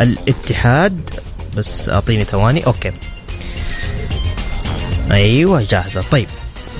الاتحاد. 0.01 1.09
بس 1.57 1.89
أعطيني 1.89 2.23
ثواني. 2.23 2.65
أوكي. 2.65 2.91
أيوه 5.11 5.65
جاهزة. 5.69 6.01
طيب 6.11 6.27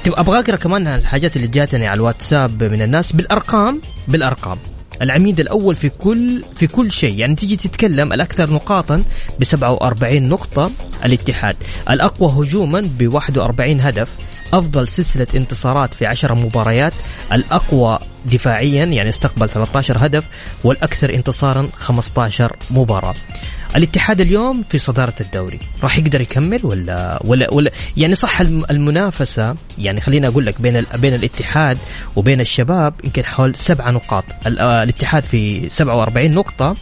أبغى 0.07 0.39
أقرأ 0.39 0.55
كمان 0.55 0.87
الحاجات 0.87 1.35
اللي 1.35 1.47
جاتني 1.47 1.87
على 1.87 1.97
الواتساب 1.97 2.63
من 2.63 2.81
الناس. 2.81 3.11
بالأرقام 3.11 3.81
بالأرقام. 4.07 4.57
العميد 5.01 5.39
الأول 5.39 5.75
في 5.75 5.89
كل 5.89 6.43
في 6.55 6.67
كل 6.67 6.91
شيء. 6.91 7.19
يعني 7.19 7.35
تيجي 7.35 7.55
تتكلم 7.55 8.13
الأكثر 8.13 8.53
نقاطا 8.53 9.03
ب 9.39 9.43
47 9.43 10.29
نقطة 10.29 10.71
الاتحاد. 11.05 11.55
الأقوى 11.89 12.31
هجوما 12.31 12.89
ب 12.99 13.13
41 13.13 13.81
هدف. 13.81 14.07
أفضل 14.53 14.87
سلسلة 14.87 15.27
انتصارات 15.35 15.93
في 15.93 16.05
10 16.05 16.33
مباريات 16.33 16.93
الأقوى 17.33 17.99
دفاعيا 18.25 18.85
يعني 18.85 19.09
استقبل 19.09 19.49
13 19.49 19.97
هدف 20.05 20.23
والأكثر 20.63 21.13
انتصارا 21.13 21.69
15 21.77 22.55
مباراة. 22.71 23.15
الاتحاد 23.75 24.21
اليوم 24.21 24.63
في 24.69 24.77
صدارة 24.77 25.13
الدوري 25.21 25.59
راح 25.83 25.97
يقدر 25.97 26.21
يكمل 26.21 26.59
ولا 26.63 27.19
ولا 27.25 27.53
ولا؟ 27.53 27.71
يعني 27.97 28.15
صح 28.15 28.41
المنافسة 28.41 29.55
يعني 29.77 30.01
خليني 30.01 30.27
أقول 30.27 30.45
لك 30.45 30.61
بين 30.61 30.85
بين 30.95 31.13
الاتحاد 31.13 31.77
وبين 32.15 32.41
الشباب 32.41 32.93
يمكن 33.03 33.25
حول 33.25 33.55
سبعة 33.55 33.91
نقاط. 33.91 34.23
آه، 34.45 34.83
الاتحاد 34.83 35.23
في 35.23 35.69
47 35.69 36.31
نقطة 36.31 36.75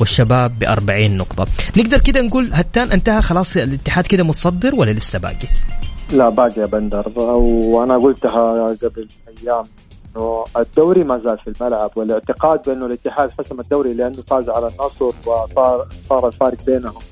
والشباب 0.00 0.58
ب 0.58 0.64
40 0.64 1.16
نقطة. 1.16 1.46
نقدر 1.76 1.98
كده 1.98 2.20
نقول 2.20 2.50
هتان 2.54 2.92
انتهى 2.92 3.22
خلاص 3.22 3.56
الاتحاد 3.56 4.06
كده 4.06 4.24
متصدر 4.24 4.74
ولا 4.74 4.90
لسه 4.90 5.18
باقي؟ 5.18 5.48
لا 6.12 6.28
باقي 6.28 6.60
يا 6.60 6.66
بندر. 6.66 7.12
وأنا 7.16 7.98
قلتها 7.98 8.66
قبل 8.66 9.08
أيام 9.28 9.64
إنه 10.16 10.44
الدوري 10.56 11.04
ما 11.04 11.18
زال 11.18 11.38
في 11.38 11.50
الملعب 11.50 11.90
والاعتقاد 11.96 12.62
بأنه 12.66 12.86
الاتحاد 12.86 13.30
حسم 13.30 13.60
الدوري 13.60 13.94
لأنه 13.94 14.22
فاز 14.26 14.48
على 14.48 14.66
النصر 14.66 15.04
وصار 15.04 15.86
صار 16.08 16.26
الفارق 16.26 16.64
بينهم. 16.66 17.02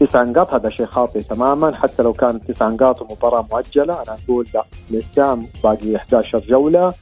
تسع 0.00 0.22
نقاط 0.22 0.54
هذا 0.54 0.68
شيء 0.70 0.86
خاطئ 0.86 1.22
تماما 1.22 1.74
حتى 1.74 2.02
لو 2.02 2.12
كان 2.12 2.40
تسع 2.40 2.68
نقاط 2.68 3.02
ومباراة 3.02 3.46
مؤجلة. 3.52 4.02
أنا 4.02 4.16
أقول 4.24 4.46
لا 4.54 4.64
لسه 4.90 5.38
باقي 5.64 5.96
11 5.96 6.38
جولة 6.48 6.92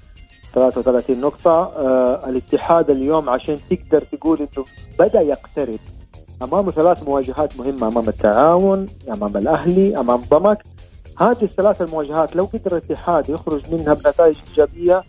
33 0.54 1.20
نقطة. 1.20 1.50
آه 1.50 2.28
الاتحاد 2.28 2.90
اليوم 2.90 3.30
عشان 3.30 3.58
تقدر 3.70 4.04
تقول 4.12 4.38
إنه 4.38 4.64
بدأ 4.98 5.20
يقترب 5.20 5.78
امامه 6.42 6.70
ثلاث 6.70 7.02
مواجهات 7.02 7.56
مهمة 7.58 7.88
أمام 7.88 8.08
التعاون 8.08 8.86
أمام 9.14 9.36
الأهلي 9.36 10.00
أمام 10.00 10.20
ضمك 10.30 10.58
هذه 11.20 11.42
الثلاث 11.42 11.82
المواجهات 11.82 12.36
لو 12.36 12.44
قدر 12.44 12.76
الاتحاد 12.76 13.28
يخرج 13.28 13.62
منها 13.72 13.94
بنتائج 13.94 14.36
إيجابية 14.48 15.02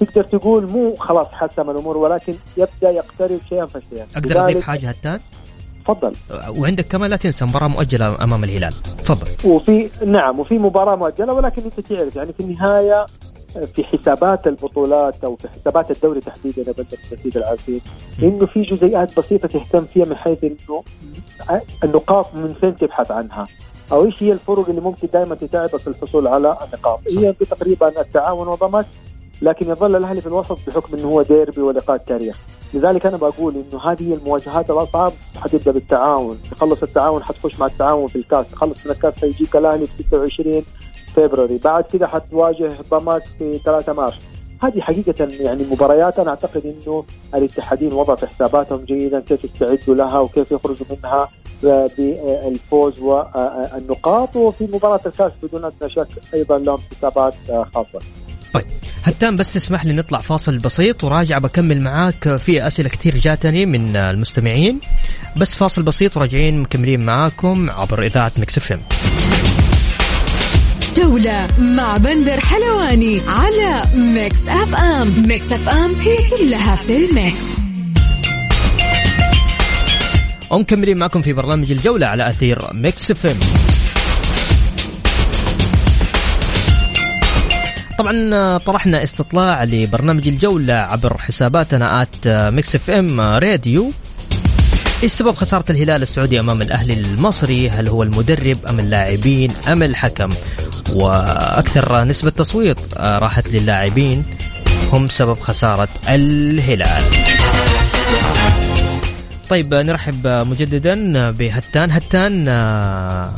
تقدر 0.00 0.24
تقول 0.24 0.70
مو 0.70 0.96
خلاص 0.96 1.26
حسم 1.26 1.70
الأمور 1.70 1.96
ولكن 1.96 2.34
يبدأ 2.56 2.90
يقترب 2.90 3.38
شيئا 3.48 3.66
فشيئا. 3.66 4.06
أقدر 4.16 4.44
أضيف 4.44 4.64
حاجة 4.66 4.88
هتان؟ 4.88 5.20
تفضل. 5.84 6.12
وعندك 6.48 6.86
كمان 6.86 7.10
لا 7.10 7.16
تنسى 7.16 7.44
مباراة 7.44 7.68
مؤجلة 7.68 8.24
أمام 8.24 8.44
الهلال. 8.44 8.72
تفضل. 8.72 9.50
وفي 9.50 9.90
نعم 10.06 10.40
وفي 10.40 10.58
مباراة 10.58 10.96
مؤجلة 10.96 11.32
ولكن 11.34 11.62
أنت 11.62 11.80
تعرف 11.80 12.16
يعني 12.16 12.32
في 12.32 12.40
النهاية 12.40 13.06
في 13.74 13.84
حسابات 13.84 14.46
البطولات 14.46 15.24
أو 15.24 15.36
في 15.36 15.48
حسابات 15.48 15.90
الدوري 15.90 16.20
تحديدا 16.20 16.72
بدك 16.72 16.98
ترتيب 17.10 17.36
العارفين 17.36 17.80
إنه 18.22 18.46
في 18.46 18.62
جزئيات 18.62 19.18
بسيطة 19.18 19.48
تهتم 19.48 19.84
فيها 19.84 20.04
من 20.04 20.16
حيث 20.16 20.44
إنه 20.44 20.82
النقاط 21.84 22.34
من 22.34 22.54
فين 22.54 22.76
تبحث 22.76 23.10
عنها. 23.10 23.46
أو 23.92 24.04
إيش 24.04 24.22
هي 24.22 24.32
الفرق 24.32 24.68
اللي 24.68 24.80
ممكن 24.80 25.08
دائما 25.12 25.34
تتعبك 25.34 25.76
في 25.76 25.86
الحصول 25.86 26.26
على 26.26 26.58
النقاط؟ 26.64 27.00
هي 27.10 27.32
تقريبا 27.32 28.00
التعاون 28.00 28.48
وضمت 28.48 28.86
لكن 29.42 29.68
يظل 29.68 29.96
الأهلي 29.96 30.20
في 30.20 30.26
الوسط 30.26 30.58
بحكم 30.66 30.96
إنه 30.96 31.08
هو 31.08 31.22
ديربي 31.22 31.60
ولقاء 31.60 31.96
التاريخ 31.96 32.38
لذلك 32.74 33.06
أنا 33.06 33.16
بقول 33.16 33.54
إنه 33.54 33.82
هذه 33.82 34.14
المواجهات 34.14 34.70
الأصعب 34.70 35.12
حتبدأ 35.36 35.70
بالتعاون. 35.70 36.38
تخلص 36.50 36.82
التعاون 36.82 37.24
حتخش 37.24 37.60
مع 37.60 37.66
التعاون 37.66 38.06
في 38.06 38.16
الكاس. 38.16 38.46
تخلص 38.48 38.86
من 38.86 38.92
الكاس 38.92 39.14
حيجيك 39.20 39.56
الأهلي 39.56 39.86
في 39.86 40.02
26 40.02 40.62
فبراير. 41.14 41.60
بعد 41.64 41.84
كذا 41.84 42.06
حتواجه 42.06 42.72
ضمك 42.90 43.22
في 43.38 43.58
3 43.64 43.92
مارس. 43.92 44.18
هذه 44.62 44.80
حقيقة 44.80 45.28
يعني 45.40 45.66
مباريات. 45.70 46.18
أنا 46.18 46.30
أعتقد 46.30 46.74
أنه 46.86 47.04
الاتحادين 47.34 47.92
وضع 47.92 48.14
في 48.14 48.26
حساباتهم 48.26 48.84
جيدا 48.84 49.20
كيف 49.20 49.44
يستعدوا 49.44 49.94
لها 49.94 50.18
وكيف 50.18 50.52
يخرجوا 50.52 50.86
منها. 50.90 51.28
بالفوز 51.62 52.98
والنقاط 52.98 54.36
وفي 54.36 54.64
مباراة 54.64 55.00
الكاس 55.06 55.32
بدون 55.42 55.64
أدنى 55.64 55.90
شك 55.90 56.08
أيضا 56.34 56.58
لهم 56.58 56.78
حسابات 56.96 57.34
خاصة. 57.74 57.98
طيب 58.54 58.64
هتان 59.04 59.36
بس 59.36 59.52
تسمح 59.52 59.84
لي 59.84 59.92
نطلع 59.92 60.18
فاصل 60.18 60.58
بسيط 60.58 61.04
وراجع 61.04 61.38
بكمل 61.38 61.80
معاك 61.80 62.36
في 62.36 62.66
أسئلة 62.66 62.88
كثير 62.88 63.16
جاتني 63.16 63.66
من 63.66 63.96
المستمعين. 63.96 64.80
بس 65.36 65.54
فاصل 65.54 65.82
بسيط 65.82 66.16
وراجعين 66.16 66.58
مكملين 66.60 67.00
معاكم 67.06 67.70
عبر 67.70 68.06
إذاعة 68.06 68.32
Mix 68.38 68.58
FM. 68.58 68.80
جولة 70.96 71.46
مع 71.58 71.96
بندر 71.96 72.40
حلواني 72.40 73.20
على 73.28 73.82
Mix 73.94 74.48
FM. 74.48 75.12
Mix 75.26 75.52
FM 75.52 75.94
هي 75.94 76.16
كلها 76.30 76.76
في 76.76 76.96
ال 76.96 77.10
Mix. 77.10 77.67
ومكملين 80.50 80.98
معكم 80.98 81.22
في 81.22 81.32
برنامج 81.32 81.70
الجولة 81.70 82.06
على 82.06 82.28
أثير 82.28 82.58
Mix 82.72 83.10
FM 83.10 83.38
طبعا 87.98 88.58
طرحنا 88.58 89.02
استطلاع 89.02 89.64
لبرنامج 89.64 90.28
الجولة 90.28 90.74
عبر 90.74 91.18
حساباتنا 91.18 92.02
at 92.02 92.28
Mix 92.28 92.74
FM 92.74 93.20
Radio 93.20 93.92
إيش 95.02 95.12
سبب 95.12 95.34
خسارة 95.34 95.64
الهلال 95.70 96.02
السعودي 96.02 96.40
أمام 96.40 96.62
الأهلي 96.62 96.92
المصري؟ 96.92 97.70
هل 97.70 97.88
هو 97.88 98.02
المدرب 98.02 98.66
أم 98.68 98.80
اللاعبين 98.80 99.50
أم 99.68 99.82
الحكم؟ 99.82 100.30
وأكثر 100.92 102.04
نسبة 102.04 102.30
تصويت 102.30 102.78
راحت 102.96 103.48
للاعبين 103.48 104.24
هم 104.92 105.08
سبب 105.08 105.40
خسارة 105.40 105.88
الهلال 106.08 107.02
طيب 109.48 109.74
نرحب 109.74 110.26
مجددا 110.26 111.30
بهتان. 111.30 111.90
هتان 111.90 112.48
آه، 112.48 113.34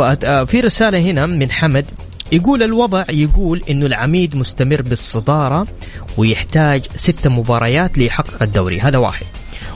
آه، 0.00 0.44
في 0.44 0.60
رسالة 0.60 0.98
هنا 0.98 1.26
من 1.26 1.50
حمد. 1.50 1.84
يقول 2.32 2.62
الوضع 2.62 3.04
يقول 3.10 3.62
إنه 3.70 3.86
العميد 3.86 4.36
مستمر 4.36 4.82
بالصدارة 4.82 5.66
ويحتاج 6.16 6.86
ست 6.96 7.28
مباريات 7.28 7.98
ليحقق 7.98 8.42
الدوري. 8.42 8.80
هذا 8.80 8.98
واحد. 8.98 9.26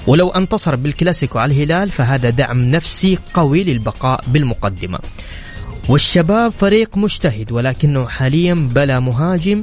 ولو 0.06 0.28
انتصر 0.28 0.76
بالكلاسيكو 0.76 1.38
على 1.38 1.52
الهلال 1.52 1.90
فهذا 1.90 2.30
دعم 2.30 2.70
نفسي 2.70 3.18
قوي 3.34 3.64
للبقاء 3.64 4.24
بالمقدمة. 4.26 4.98
والشباب 5.88 6.52
فريق 6.52 6.96
مجتهد 6.96 7.52
ولكنه 7.52 8.06
حاليا 8.06 8.54
بلا 8.54 9.00
مهاجم 9.00 9.62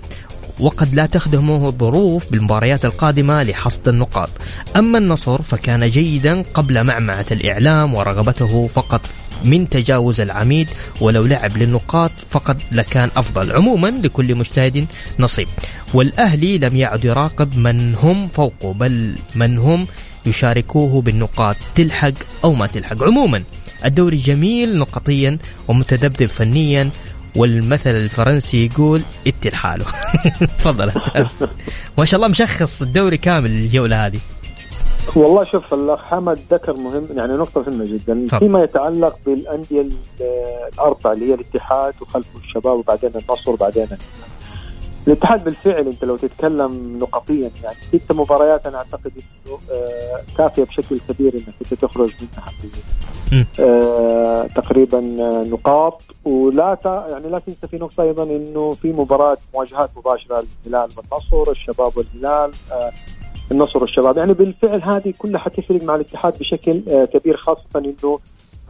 وقد 0.59 0.95
لا 0.95 1.05
تخدمه 1.05 1.67
الظروف 1.67 2.31
بالمباريات 2.31 2.85
القادمة 2.85 3.43
لحصد 3.43 3.87
النقاط. 3.87 4.29
أما 4.75 4.97
النصر 4.97 5.41
فكان 5.41 5.89
جيدا 5.89 6.41
قبل 6.53 6.83
معمعة 6.83 7.25
الإعلام 7.31 7.93
ورغبته 7.93 8.67
فقط 8.67 9.01
من 9.43 9.69
تجاوز 9.69 10.21
العميد 10.21 10.69
ولو 11.01 11.23
لعب 11.23 11.57
للنقاط 11.57 12.11
فقد 12.29 12.61
لكان 12.71 13.09
أفضل. 13.17 13.51
عموما 13.51 13.87
لكل 13.87 14.35
مجتهد 14.35 14.85
نصيب. 15.19 15.47
والأهلي 15.93 16.57
لم 16.57 16.75
يعد 16.75 17.05
يراقب 17.05 17.57
من 17.57 17.95
هم 17.95 18.27
فوقه 18.27 18.73
بل 18.73 19.15
من 19.35 19.57
هم 19.57 19.87
يشاركوه 20.25 21.01
بالنقاط 21.01 21.55
تلحق 21.75 22.13
أو 22.43 22.53
ما 22.53 22.67
تلحق. 22.67 23.03
عموما 23.03 23.43
الدوري 23.85 24.17
جميل 24.17 24.77
نقطيا 24.77 25.37
ومتذبذب 25.67 26.29
فنيا 26.29 26.89
والمثل 27.35 27.89
الفرنسي 27.89 28.65
يقول 28.65 29.01
إتي 29.27 29.49
لحاله. 29.49 29.85
تفضل. 30.59 30.91
ما 31.97 32.05
شاء 32.05 32.17
الله 32.17 32.27
مشخص 32.27 32.81
الدوري 32.81 33.17
كامل 33.17 33.51
الجولة 33.51 34.05
هذه. 34.05 34.19
والله 35.15 35.43
شوف 35.43 35.73
الأخ 35.73 35.99
حمد 35.99 36.39
ذكر 36.51 36.73
مهم 36.73 37.07
يعني 37.17 37.33
نقطة 37.33 37.61
مهمة 37.61 37.85
جدا. 37.85 38.27
طب. 38.29 38.39
فيما 38.39 38.63
يتعلق 38.63 39.15
بالأندية 39.25 39.89
الأربعة 40.73 41.13
اللي 41.13 41.29
هي 41.29 41.33
الاتحاد 41.33 41.93
وخلفه 42.01 42.39
الشباب 42.39 42.77
وبعدين 42.77 43.09
النصر 43.15 43.51
وبعدين 43.51 43.87
الاتحاد 45.07 45.43
بالفعل 45.43 45.87
انت 45.87 46.05
لو 46.05 46.17
تتكلم 46.17 46.99
نقطيا 47.01 47.51
يعني 47.63 47.77
ست 47.93 48.11
مباريات 48.11 48.65
أنا 48.67 48.77
أعتقد 48.77 49.11
إنه 49.15 49.57
آه 49.71 50.21
كافية 50.37 50.63
بشكل 50.63 50.99
كبير 51.09 51.33
إنك 51.35 51.53
أنت 51.61 51.73
تخرج 51.73 52.11
منها 52.21 52.45
آه 53.59 54.47
تقريبا 54.55 54.99
نقاط. 55.51 56.01
ولا 56.25 56.77
يعني 57.09 57.29
لا 57.29 57.39
تنسى 57.39 57.67
في 57.67 57.77
نقطة 57.77 58.03
أيضا 58.03 58.23
إنه 58.23 58.71
في 58.71 58.91
مباراة 58.93 59.37
مواجهات 59.53 59.89
مباشرة 59.97 60.43
للهلال 60.65 60.89
والنصر 60.97 61.51
الشباب 61.51 61.91
والهلال 61.97 62.51
آه 62.71 62.91
النصر 63.51 63.81
والشباب. 63.81 64.17
يعني 64.17 64.33
بالفعل 64.33 64.81
هذه 64.81 65.13
كلها 65.17 65.39
حتفرق 65.39 65.83
مع 65.83 65.95
الاتحاد 65.95 66.39
بشكل 66.39 66.81
آه 66.89 67.05
كبير 67.05 67.37
خاصة 67.37 67.61
إنه 67.75 68.19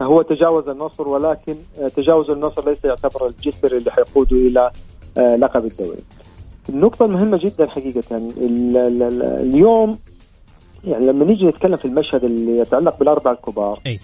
هو 0.02 0.22
تجاوز 0.22 0.68
النصر 0.68 1.08
ولكن 1.08 1.54
آه 1.80 1.88
تجاوز 1.88 2.30
النصر 2.30 2.68
ليس 2.68 2.84
يعتبر 2.84 3.26
الجسر 3.26 3.76
اللي 3.76 3.90
حيقوده 3.90 4.36
إلى 4.36 4.70
آه 5.18 5.36
لقب 5.36 5.64
الدوري. 5.64 6.02
النقطة 6.68 7.04
المهمة 7.04 7.36
جدا 7.36 7.66
حقيقة 7.66 8.16
ال 8.16 8.76
ال 8.76 9.02
ال 9.02 9.22
اليوم 9.22 9.98
يعني 10.84 11.06
لما 11.06 11.24
نيجي 11.24 11.46
نتكلم 11.46 11.76
في 11.76 11.84
المشهد 11.84 12.24
اللي 12.24 12.58
يتعلق 12.58 12.98
بالأربعة 12.98 13.32
الكبار 13.32 13.80
أي. 13.86 14.00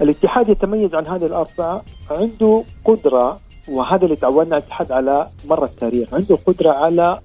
الاتحاد 0.00 0.48
يتميز 0.48 0.94
عن 0.94 1.06
هذه 1.06 1.26
الأربعة 1.26 1.82
عنده 2.10 2.62
قدرة 2.84 3.40
وهذا 3.68 4.04
اللي 4.04 4.16
تعودنا 4.16 4.56
الاتحاد 4.56 4.92
على 4.92 5.26
مر 5.48 5.64
التاريخ 5.64 6.14
عنده 6.14 6.38
قدرة 6.46 6.70
على 6.70 7.20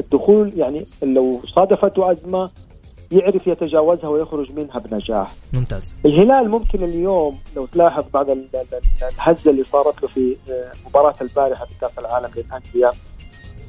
الدخول 0.00 0.52
يعني 0.56 0.86
لو 1.02 1.40
صادفته 1.44 2.12
أزمة 2.12 2.50
يعرف 3.12 3.46
يتجاوزها 3.46 4.08
ويخرج 4.08 4.52
منها 4.52 4.78
بنجاح 4.78 5.32
ممتاز 5.52 5.94
الهلال 6.06 6.50
ممكن 6.50 6.84
اليوم 6.84 7.38
لو 7.56 7.66
تلاحظ 7.66 8.04
بعد 8.14 8.30
الهزة 8.30 9.50
اللي 9.50 9.64
صارت 9.64 10.02
له 10.02 10.08
في 10.08 10.36
مباراة 10.86 11.14
البارحة 11.20 11.64
في 11.64 11.74
كأس 11.80 11.98
العالم 11.98 12.30
للأندية 12.36 12.90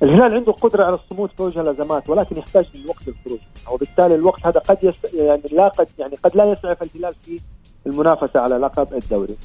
الهلال 0.04 0.34
عنده 0.34 0.52
قدرة 0.52 0.84
على 0.86 0.96
الصمود 0.96 1.30
في 1.38 1.44
وجه 1.44 1.62
الأزمات 1.62 2.10
ولكن 2.10 2.38
يحتاج 2.38 2.66
للوقت 2.76 3.08
للخروج 3.08 3.40
وبالتالي 3.72 4.16
الوقت 4.16 4.46
هذا 4.48 4.60
قد 4.60 4.78
يس... 4.84 5.14
يعني 5.14 5.42
لا 5.52 5.68
قد 5.68 5.88
يعني 6.00 6.16
قد 6.24 6.36
لا 6.36 6.46
يسعف 6.52 6.84
الهلال 6.84 7.14
في 7.14 7.40
المنافسة 7.88 8.40
على 8.40 8.56
لقب 8.58 8.94
الدوري. 8.94 9.36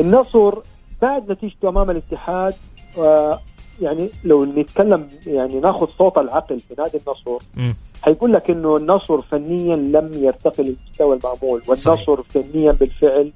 النصر 0.00 0.58
بعد 1.02 1.32
نتيجته 1.32 1.68
أمام 1.68 1.90
الاتحاد 1.90 2.54
آه 2.98 3.40
يعني 3.80 4.10
لو 4.24 4.44
نتكلم 4.44 5.08
يعني 5.26 5.60
ناخذ 5.60 5.86
صوت 5.98 6.18
العقل 6.18 6.58
في 6.58 6.74
نادي 6.78 6.98
النصر 7.06 7.44
م. 7.56 7.72
حيقول 8.02 8.32
لك 8.32 8.50
إنه 8.50 8.76
النصر 8.76 9.22
فنيا 9.22 9.76
لم 9.76 10.10
يرتقي 10.14 10.62
للمستوى 10.62 11.16
المعمول 11.16 11.62
والنصر 11.68 12.22
فنيا 12.22 12.72
بالفعل 12.72 13.32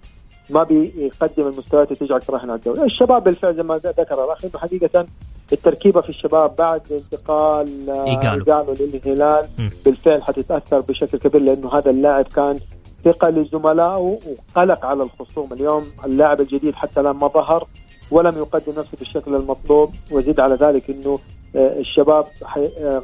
ما 0.51 0.63
بيقدم 0.63 1.47
المستويات 1.47 1.93
اللي 1.93 2.07
تجعل 2.07 2.21
تراهن 2.21 2.51
على 2.51 2.59
الدوري، 2.59 2.83
الشباب 2.83 3.25
بالفعل 3.25 3.55
زي 3.57 3.63
ما 3.63 3.77
ذكر 3.77 4.25
الأخ 4.25 4.45
إنه 4.45 4.59
حقيقة 4.59 5.07
التركيبة 5.53 6.01
في 6.01 6.09
الشباب 6.09 6.57
بعد 6.57 6.81
انتقال 6.91 7.91
إيجالو. 7.91 8.75
للهلال 8.81 9.45
م. 9.59 9.69
بالفعل 9.85 10.23
حتتأثر 10.23 10.81
بشكل 10.81 11.19
كبير 11.19 11.43
لأنه 11.43 11.75
هذا 11.75 11.91
اللاعب 11.91 12.25
كان 12.25 12.59
ثقة 13.05 13.29
لزملائه 13.29 14.19
وقلق 14.57 14.87
على 14.87 15.03
الخصوم، 15.03 15.53
اليوم 15.53 15.83
اللاعب 16.05 16.41
الجديد 16.41 16.75
حتى 16.75 17.01
الآن 17.01 17.17
ما 17.17 17.29
ظهر 17.29 17.67
ولم 18.11 18.39
يقدم 18.39 18.73
نفسه 18.79 18.99
بالشكل 18.99 19.35
المطلوب 19.35 19.95
وزيد 20.11 20.41
على 20.41 20.55
ذلك 20.55 20.91
إنه 20.91 21.19
الشباب 21.55 22.27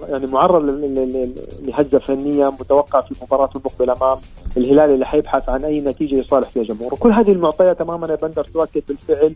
يعني 0.09 0.27
معرض 0.27 0.63
لهزه 1.63 1.99
فنية 1.99 2.49
متوقع 2.51 3.01
في 3.01 3.15
مباراته 3.23 3.59
المقبلة 3.59 3.93
أمام 3.93 4.19
الهلال 4.57 4.91
اللي 4.91 5.07
حيبحث 5.07 5.49
عن 5.49 5.65
أي 5.65 5.81
نتيجة 5.81 6.17
يصالح 6.17 6.49
فيها 6.49 6.63
جمهوره، 6.63 6.95
كل 6.95 7.13
هذه 7.13 7.33
المعطيات 7.33 7.79
تماما 7.79 8.07
يا 8.11 8.15
بندر 8.15 8.45
تؤكد 8.45 8.83
بالفعل. 8.89 9.35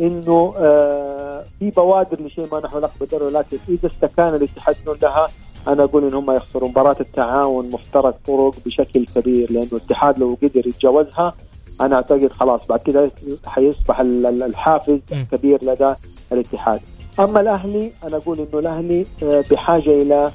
إنه 0.00 0.54
آه 0.58 1.44
في 1.58 1.70
بوادر 1.70 2.22
لشيء 2.22 2.48
ما 2.52 2.60
نحو 2.60 2.78
لقب 2.78 3.02
الدوري 3.02 3.24
ولكن 3.24 3.58
إذا 3.68 3.88
استكان 3.88 4.34
الاتحاد 4.34 4.76
لها 5.02 5.26
أنا 5.68 5.84
أقول 5.84 6.04
إن 6.04 6.14
هم 6.14 6.30
يخسروا 6.30 6.68
مباراة 6.68 6.96
التعاون 7.00 7.70
مفترق 7.70 8.16
طرق 8.26 8.54
بشكل 8.66 9.06
كبير 9.14 9.52
لأنه 9.52 9.68
الاتحاد 9.72 10.18
لو 10.18 10.38
قدر 10.42 10.66
يتجاوزها 10.66 11.34
أنا 11.80 11.96
أعتقد 11.96 12.32
خلاص 12.32 12.66
بعد 12.66 12.80
كده 12.80 13.10
حيصبح 13.46 14.00
الحافز. 14.00 15.00
كبير 15.32 15.58
لدى 15.64 15.94
الاتحاد. 16.32 16.80
أما 17.20 17.40
الأهلي 17.40 17.92
أنا 18.04 18.16
أقول 18.16 18.38
إنه 18.38 18.58
الأهلي 18.58 19.06
بحاجة 19.22 19.90
إلى 20.02 20.30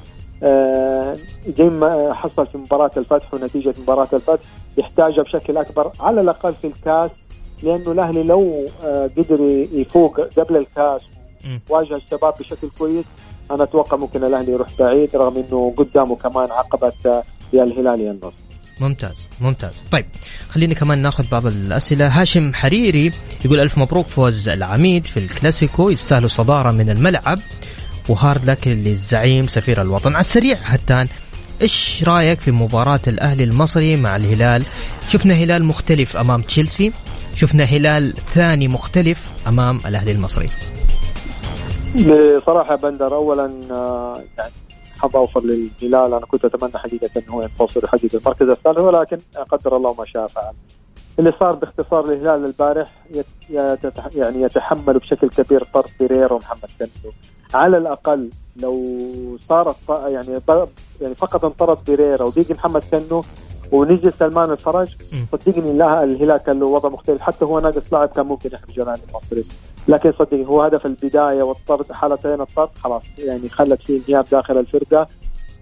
زي 1.58 1.64
ما 1.64 2.14
حصل 2.14 2.48
في 2.48 2.58
مباراة 2.58 2.92
الفتح 2.98 3.34
ونتيجة 3.34 3.74
مباراة 3.82 4.08
الفتح 4.14 4.44
يحتاجها 4.78 5.24
بشكل 5.24 5.58
أكبر 5.58 5.92
على 6.00 6.22
الأقل 6.22 6.54
في 6.54 6.68
الكاس 6.68 7.12
لأنه 7.64 7.92
الأهلي 7.92 8.24
لو 8.24 8.66
قدر 9.18 9.42
يفوق 9.74 10.20
قبل 10.22 10.58
الكاس 10.58 11.02
واجه 11.70 11.96
الشباب 11.96 12.34
بشكل 12.40 12.70
كويس 12.80 13.06
أنا 13.52 13.64
أتوقع 13.64 13.98
ممكن 13.98 14.24
الأهلي 14.24 14.52
يروح 14.52 14.68
بعيد 14.80 15.16
رغم 15.16 15.44
إنه 15.50 15.74
قدامه 15.78 16.16
كمان 16.16 16.52
عقبة 16.52 16.94
يا 17.54 17.64
الهلال 17.64 18.02
يا 18.02 18.12
النصر. 18.12 18.34
ممتاز 18.80 19.30
ممتاز. 19.42 19.84
طيب 19.92 20.06
خلينا 20.50 20.74
كمان 20.74 21.02
ناخذ 21.02 21.26
بعض 21.32 21.46
الأسئلة. 21.48 22.22
هاشم 22.22 22.54
حريري 22.54 23.12
يقول 23.46 23.60
ألف 23.60 23.78
مبروك 23.78 24.08
فوز 24.08 24.50
العميد 24.50 25.06
في 25.06 25.18
الكلاسيكو 25.18 25.90
يستاهلوا 25.90 26.28
صدارة 26.28 26.72
من 26.72 26.90
الملعب. 26.90 27.40
و 28.10 28.17
hard 28.17 28.46
luck 28.46 28.68
للزعيم 28.68 29.48
سفير 29.48 29.82
الوطن 29.82 30.14
على 30.16 30.24
السريع. 30.24 30.58
هتان 30.64 31.08
إيش 31.62 32.04
رأيك 32.04 32.42
في 32.42 32.52
مباراة 32.52 33.00
الأهلي 33.08 33.44
المصري 33.44 33.96
مع 33.96 34.16
الهلال؟ 34.16 34.64
شفنا 35.10 35.34
هلال 35.34 35.64
مختلف 35.64 36.18
أمام 36.18 36.42
تشيلسي 36.42 36.92
شفنا 37.36 37.64
هلال 37.64 38.14
ثاني 38.34 38.68
مختلف 38.68 39.32
أمام 39.48 39.80
الأهلي 39.86 40.12
المصري. 40.12 40.50
بصراحة 41.96 42.76
بندر 42.76 43.16
اولا 43.16 43.52
يعني 44.38 44.52
حظ 45.08 45.16
اوفر 45.16 45.44
للهلال 45.44 46.14
أنا 46.14 46.26
كنت 46.26 46.46
أتمنى 46.46 46.78
حقيقة 46.78 47.10
أنه 47.18 47.34
هو 47.34 47.42
ينتصر 47.42 47.80
ويحقق 47.84 48.10
المركز 48.14 48.50
الثالث 48.50 48.80
ولكن 48.80 49.18
قدر 49.50 49.78
الله 49.78 49.94
ما 49.94 50.06
شاء 50.06 50.28
فعل. 50.28 50.54
اللي 51.20 51.34
صار 51.40 51.52
باختصار 51.52 52.06
الهلال 52.06 52.46
البارح 52.46 52.92
يعني 54.16 54.42
يتحمل 54.42 55.00
بشكل 55.00 55.30
كبير 55.30 55.64
طرد 55.74 55.90
بيريرا 56.00 56.34
ومحمد 56.34 56.70
كنو. 56.80 57.12
على 57.54 57.78
الأقل 57.78 58.30
لو 58.56 58.86
صارت 59.50 59.76
يعني 59.90 60.42
يعني 61.02 61.16
فقط 61.16 61.46
انطرد 61.46 61.78
بيريرا 61.88 62.24
وبيجي 62.24 62.54
محمد 62.54 62.84
كنو 62.92 63.24
ونزل 63.72 64.14
سلمان 64.20 64.52
الفرج 64.52 64.96
صدقني 65.32 65.74
لا 65.74 66.04
الهلال 66.04 66.38
كان 66.38 66.60
له 66.60 66.66
وضع 66.66 66.90
مختلف 66.90 67.22
حتى 67.22 67.46
هو 67.46 67.60
ناقص 67.60 67.94
لاعب 67.94 68.10
كان 68.10 68.26
ممكن 68.26 68.50
يحرج 68.54 68.80
الهلال 68.80 69.00
المصري 69.10 69.46
لكن 69.88 70.12
صدقني 70.12 70.48
هو 70.48 70.62
هدف 70.62 70.86
البداية 70.86 71.44
والطرد 71.44 71.92
حالتين 71.92 72.42
الطرد 72.42 72.70
خلاص. 72.84 73.04
يعني 73.18 73.50
خلت 73.50 73.82
فيه 73.82 74.00
انهيار 74.00 74.26
داخل 74.32 74.58
الفرقة 74.58 75.08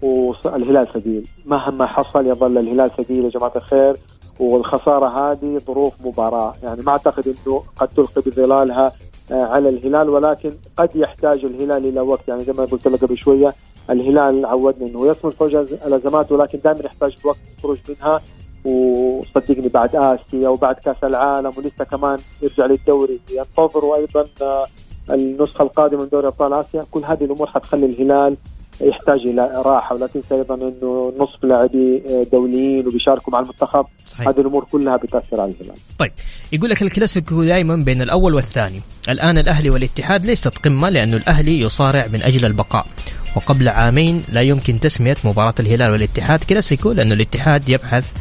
والهلال 0.02 0.86
ثقيل. 0.86 1.28
مهما 1.46 1.86
حصل 1.86 2.26
يظل 2.26 2.58
الهلال 2.58 2.90
ثقيل 2.90 3.24
يا 3.24 3.30
جماعة 3.30 3.52
الخير. 3.56 3.96
والخسارة 4.40 5.06
هذه 5.06 5.58
ظروف 5.58 5.94
مباراة. 6.04 6.54
يعني 6.62 6.82
ما 6.82 6.92
أعتقد 6.92 7.28
إنه 7.28 7.62
قد 7.76 7.88
تلقي 7.88 8.20
بظلالها 8.26 8.92
على 9.30 9.68
الهلال 9.68 10.08
ولكن 10.08 10.52
قد 10.76 10.96
يحتاج 10.96 11.44
الهلال 11.44 11.86
إلى 11.86 12.00
وقت. 12.00 12.28
يعني 12.28 12.44
زي 12.44 12.52
ما 12.52 12.64
قلت 12.64 12.88
لك 12.88 13.04
قبل 13.04 13.18
شوية 13.18 13.54
الهلال 13.90 14.46
عودنا 14.46 14.86
إنه 14.86 15.06
يصمد 15.06 15.32
فوق 15.32 15.48
ألازمات 15.86 16.32
ولكن 16.32 16.58
دائما 16.64 16.80
يحتاج 16.84 17.16
وقت 17.24 17.38
الخروج 17.56 17.78
منها. 17.88 18.20
وصدقني 18.64 19.68
بعد 19.68 19.96
آسيا 19.96 20.48
وبعد 20.48 20.74
كأس 20.74 21.04
العالم 21.04 21.52
ولسه 21.56 21.84
كمان 21.84 22.18
يرجع 22.42 22.66
للدوري. 22.66 23.20
ينتظروا 23.30 23.96
أيضا 23.96 24.28
آه، 24.42 24.66
النسخة 25.10 25.62
القادمة 25.62 26.02
من 26.02 26.08
دوري 26.08 26.28
أبطال 26.28 26.54
آسيا. 26.54 26.84
كل 26.90 27.04
هذه 27.04 27.24
الأمور 27.24 27.46
حتخلي 27.46 27.86
الهلال 27.86 28.36
يحتاج 28.80 29.20
إلى 29.20 29.62
راحة. 29.66 29.94
ولا 29.94 30.06
تنسى 30.06 30.34
أيضا 30.34 30.54
إنه 30.54 31.12
نصف 31.18 31.44
لاعبي 31.44 32.02
آه، 32.08 32.26
دوليين 32.32 32.88
وبيشاركوا 32.88 33.32
مع 33.32 33.40
المنتخب. 33.40 33.86
صحيح. 34.04 34.28
هذه 34.28 34.40
الأمور 34.40 34.64
كلها 34.72 34.96
بتأثر 34.96 35.40
على 35.40 35.52
الهلال. 35.60 35.76
طيب 35.98 36.12
يقول 36.52 36.70
لك 36.70 36.82
الكلاسيكو 36.82 37.44
دائما 37.44 37.76
بين 37.76 38.02
الأول 38.02 38.34
والثاني، 38.34 38.80
الآن 39.08 39.38
الأهلي 39.38 39.70
والاتحاد 39.70 40.26
ليست 40.26 40.58
قمه 40.58 40.88
لأنه 40.88 41.16
الأهلي 41.16 41.60
يصارع 41.60 42.06
من 42.12 42.22
أجل 42.22 42.44
البقاء، 42.44 42.86
وقبل 43.36 43.68
عامين 43.68 44.24
لا 44.32 44.40
يمكن 44.40 44.80
تسمية 44.80 45.16
مباراة 45.24 45.54
الهلال 45.60 45.90
والاتحاد. 45.90 46.44
كلاسيكو 46.44 46.92
لأنه 46.92 47.14
الاتحاد 47.14 47.68
يبحث 47.68 48.12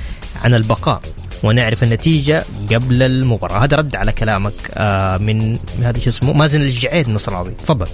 عن 0.43 0.53
البقاء 0.53 1.01
ونعرف 1.43 1.83
النتيجة 1.83 2.43
قبل 2.73 3.03
المباراة. 3.03 3.57
هذا 3.57 3.77
رد 3.77 3.95
على 3.95 4.11
كلامك 4.11 4.53
آه 4.73 5.17
من 5.17 5.57
هذا 5.81 5.99
شو 5.99 6.09
اسمه؟ 6.09 6.33
مازن 6.33 6.61
الجعيد 6.61 7.07
النصراوي. 7.07 7.51
تفضل. 7.51 7.87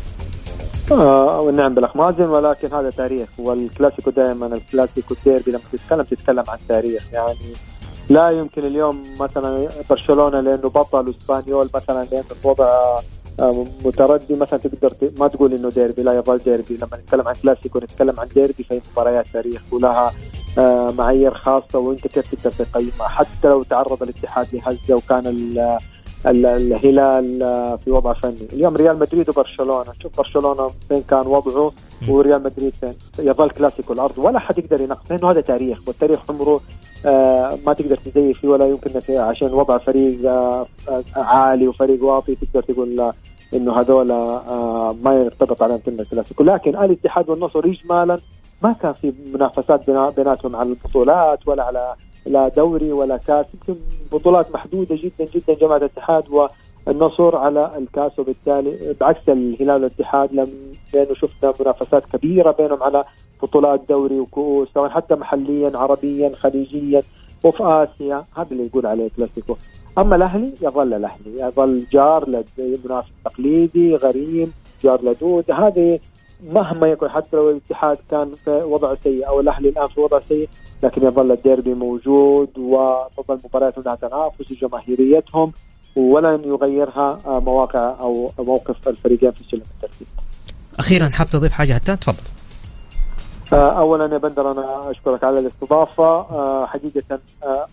آه 0.92 1.52
نعم 1.56 1.76
بالأخ 1.76 1.96
مازن 1.96 2.24
ولكن 2.24 2.74
هذا 2.74 2.90
تاريخ 2.90 3.30
والكلاسيكو 3.38 4.10
دائما 4.10 4.46
الكلاسيكو 4.46 5.14
الديربي 5.14 5.52
لما 5.52 5.62
تتكلم 5.74 6.04
تتكلم 6.04 6.44
عن 6.48 6.58
تاريخ. 6.68 7.04
يعني 7.14 7.54
لا 8.10 8.30
يمكن 8.30 8.66
اليوم 8.66 9.04
مثلا 9.20 9.68
برشلونة 9.90 10.42
لأنه 10.42 10.70
بطل 10.70 11.08
وإسبانيول 11.08 11.70
مثلا 11.76 12.08
لأنه 12.12 12.26
الوضع 12.44 13.00
متردي 13.86 14.36
مثلا 14.36 14.60
تقدر 14.60 14.94
ما 15.20 15.28
تقول 15.28 15.54
إنه 15.54 15.70
ديربي 15.70 16.04
لا 16.04 16.14
يظل 16.14 16.38
ديربي. 16.38 16.78
لما 16.78 16.98
نتكلم 16.98 17.28
عن 17.28 17.36
كلاسيكو 17.44 17.80
نتكلم 17.80 18.20
عن 18.20 18.28
ديربي 18.36 18.64
فهي 18.64 18.82
مباريات 18.92 19.28
تاريخ 19.34 19.62
ولها 19.72 20.14
آه، 20.60 20.94
معايير 20.98 21.34
خاصة 21.34 21.80
وأنت 21.80 22.08
كيف 22.08 22.36
تقدر 22.36 22.52
تقيمها؟ 22.52 23.08
حتى 23.08 23.48
لو 23.48 23.64
تعرض 23.64 24.04
الاتحاد 24.04 24.48
لهزة 24.54 24.96
وكان 24.96 25.28
الهلال 26.26 27.44
آه، 27.44 27.76
في 27.76 27.92
وضع 27.92 28.14
فني. 28.14 28.48
اليوم 28.54 28.76
ريال 28.76 29.00
مدريد 29.00 29.30
وبرشلونة. 29.30 29.94
شوف 30.04 30.18
برشلونة 30.18 30.70
فين 30.90 31.02
كان 31.02 31.28
وضعه 31.28 31.72
وريال 32.10 32.44
مدريد 32.44 32.74
فين. 32.82 32.94
يظل 33.20 33.50
كلاسيكو 33.50 33.94
الأرض 33.94 34.18
ولا 34.18 34.40
حد 34.40 34.58
يقدر 34.58 34.82
ينقص. 34.82 35.12
لأنه 35.12 35.32
هذا 35.32 35.42
تاريخ 35.42 35.88
والتاريخ 35.88 36.20
عمره 36.30 36.56
آه 36.56 36.89
ما 37.66 37.74
تقدر 37.74 37.96
تزيف 37.96 38.40
فيه 38.40 38.48
ولا 38.48 38.66
يمكن 38.68 39.18
عشان 39.18 39.54
وضع 39.54 39.78
فريق 39.78 40.30
آه 40.32 40.68
عالي 41.16 41.68
وفريق 41.68 42.04
واطي 42.04 42.36
تقدر 42.36 42.62
تقول 42.64 43.12
إنه 43.54 43.80
هذول 43.80 44.12
آه 44.12 44.96
ما 45.04 45.14
يرتبط 45.14 45.64
عليهم 45.64 45.78
كلمه 45.78 46.06
كلاسيكو 46.12 46.44
لكن 46.44 46.76
الاتحاد 46.76 47.30
والنصر 47.30 47.60
اجمالا 47.60 48.20
ما 48.64 48.74
كان 48.74 48.94
في 48.94 49.14
منافسات 49.34 49.90
بيناتهم 49.90 50.56
على 50.56 50.70
البطولات 50.70 51.48
ولا 51.48 51.64
على 51.64 51.94
لا 52.26 52.48
دوري 52.48 52.92
ولا 52.92 53.18
كاس. 53.18 53.46
يمكن 53.54 53.82
بطولات 54.12 54.52
محدودة 54.54 54.96
جدا 54.96 55.26
جدا 55.36 55.54
جماعة 55.54 55.78
الاتحاد 55.78 56.24
والنصر 56.88 57.36
على 57.36 57.72
الكاس 57.78 58.20
وبالتالي 58.20 58.96
بعكس 59.02 59.30
الهلال 59.30 59.84
والاتحاد 59.84 60.34
لأنه 60.94 61.14
شفنا 61.14 61.54
منافسات 61.60 62.04
كبيرة 62.16 62.52
بينهم 62.52 62.84
على 62.84 63.04
بطولات 63.42 63.82
دوري 63.90 64.20
وكؤوس 64.20 64.68
سواء 64.74 64.90
حتى 64.90 65.16
محليا 65.16 65.78
عربيا 65.78 66.32
خليجيا 66.36 67.04
وفي 67.44 67.64
آسيا 67.64 68.26
هذا 68.38 68.48
اللي 68.52 68.66
يقول 68.66 68.86
عليه 68.86 69.10
كلاسيكو 69.18 69.56
أما 69.98 70.16
الأهلي 70.16 70.54
يظل 70.62 70.94
الأهلي 70.94 71.40
يظل 71.40 71.86
جار 71.92 72.44
لمنافس 72.58 73.10
تقليدي 73.26 73.96
غريم 73.96 74.54
جار 74.84 75.02
لدود 75.04 75.52
هذه 75.52 76.00
مهما 76.44 76.88
يكون 76.88 77.10
حتى 77.10 77.38
لو 77.38 77.50
الاتحاد 77.50 77.98
كان 78.12 78.32
في 78.46 78.52
وضع 78.52 78.96
سيء 79.04 79.28
أو 79.28 79.40
الأهلي 79.40 79.70
الآن 79.70 79.88
في 79.88 80.02
وضع 80.02 80.20
سيء 80.30 80.50
لكن 80.84 81.06
يظل 81.06 81.32
الديربي 81.32 81.74
موجود 81.74 82.50
وتظل 82.58 83.40
مبارياتهم 83.46 83.84
لها 83.84 83.96
تنافس 83.96 84.52
وجماهيريتهم 84.52 85.52
ولن 85.96 86.44
يغيرها 86.44 87.40
مواقع 87.40 87.96
أو 88.00 88.32
موقف 88.40 88.88
الفريقين 88.88 89.32
في 89.32 89.44
سلم 89.44 89.62
الترتيب. 89.62 90.08
أخيرا 90.80 91.10
حاب 91.10 91.28
تضيف 91.28 91.52
حاجة 91.52 91.74
حتى 91.74 91.96
تفضل. 91.96 92.39
اولا 93.54 94.14
يا 94.14 94.18
بندر 94.18 94.52
أنا 94.52 94.92
أشكرك 94.92 95.24
على 95.24 95.40
الاستضافة. 95.40 96.66
حقيقة 96.66 97.20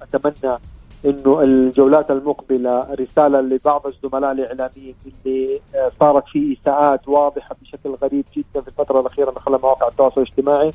أتمنى 0.03 0.59
إنه 1.05 1.43
الجولات 1.43 2.11
المقبلة 2.11 2.87
رسالة 2.95 3.41
لبعض 3.41 3.87
الزملاء 3.87 4.33
الإعلاميين 4.33 4.95
اللي 5.07 5.61
آه، 5.75 5.91
صارت 6.01 6.25
في 6.29 6.57
إساءات 6.63 7.09
واضحة 7.09 7.57
بشكل 7.63 7.91
غريب 8.03 8.25
جدا 8.37 8.61
في 8.61 8.69
الفترة 8.69 9.01
الأخيرة 9.01 9.31
من 9.31 9.39
خلال 9.39 9.61
مواقع 9.63 9.89
التواصل 9.89 10.21
الاجتماعي. 10.23 10.71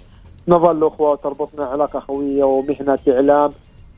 نظل 0.48 0.88
أخوة 0.88 1.12
وتربطنا 1.12 1.66
علاقة 1.66 2.00
خويه 2.00 2.44
ومهنة 2.44 3.00
إعلام. 3.10 3.52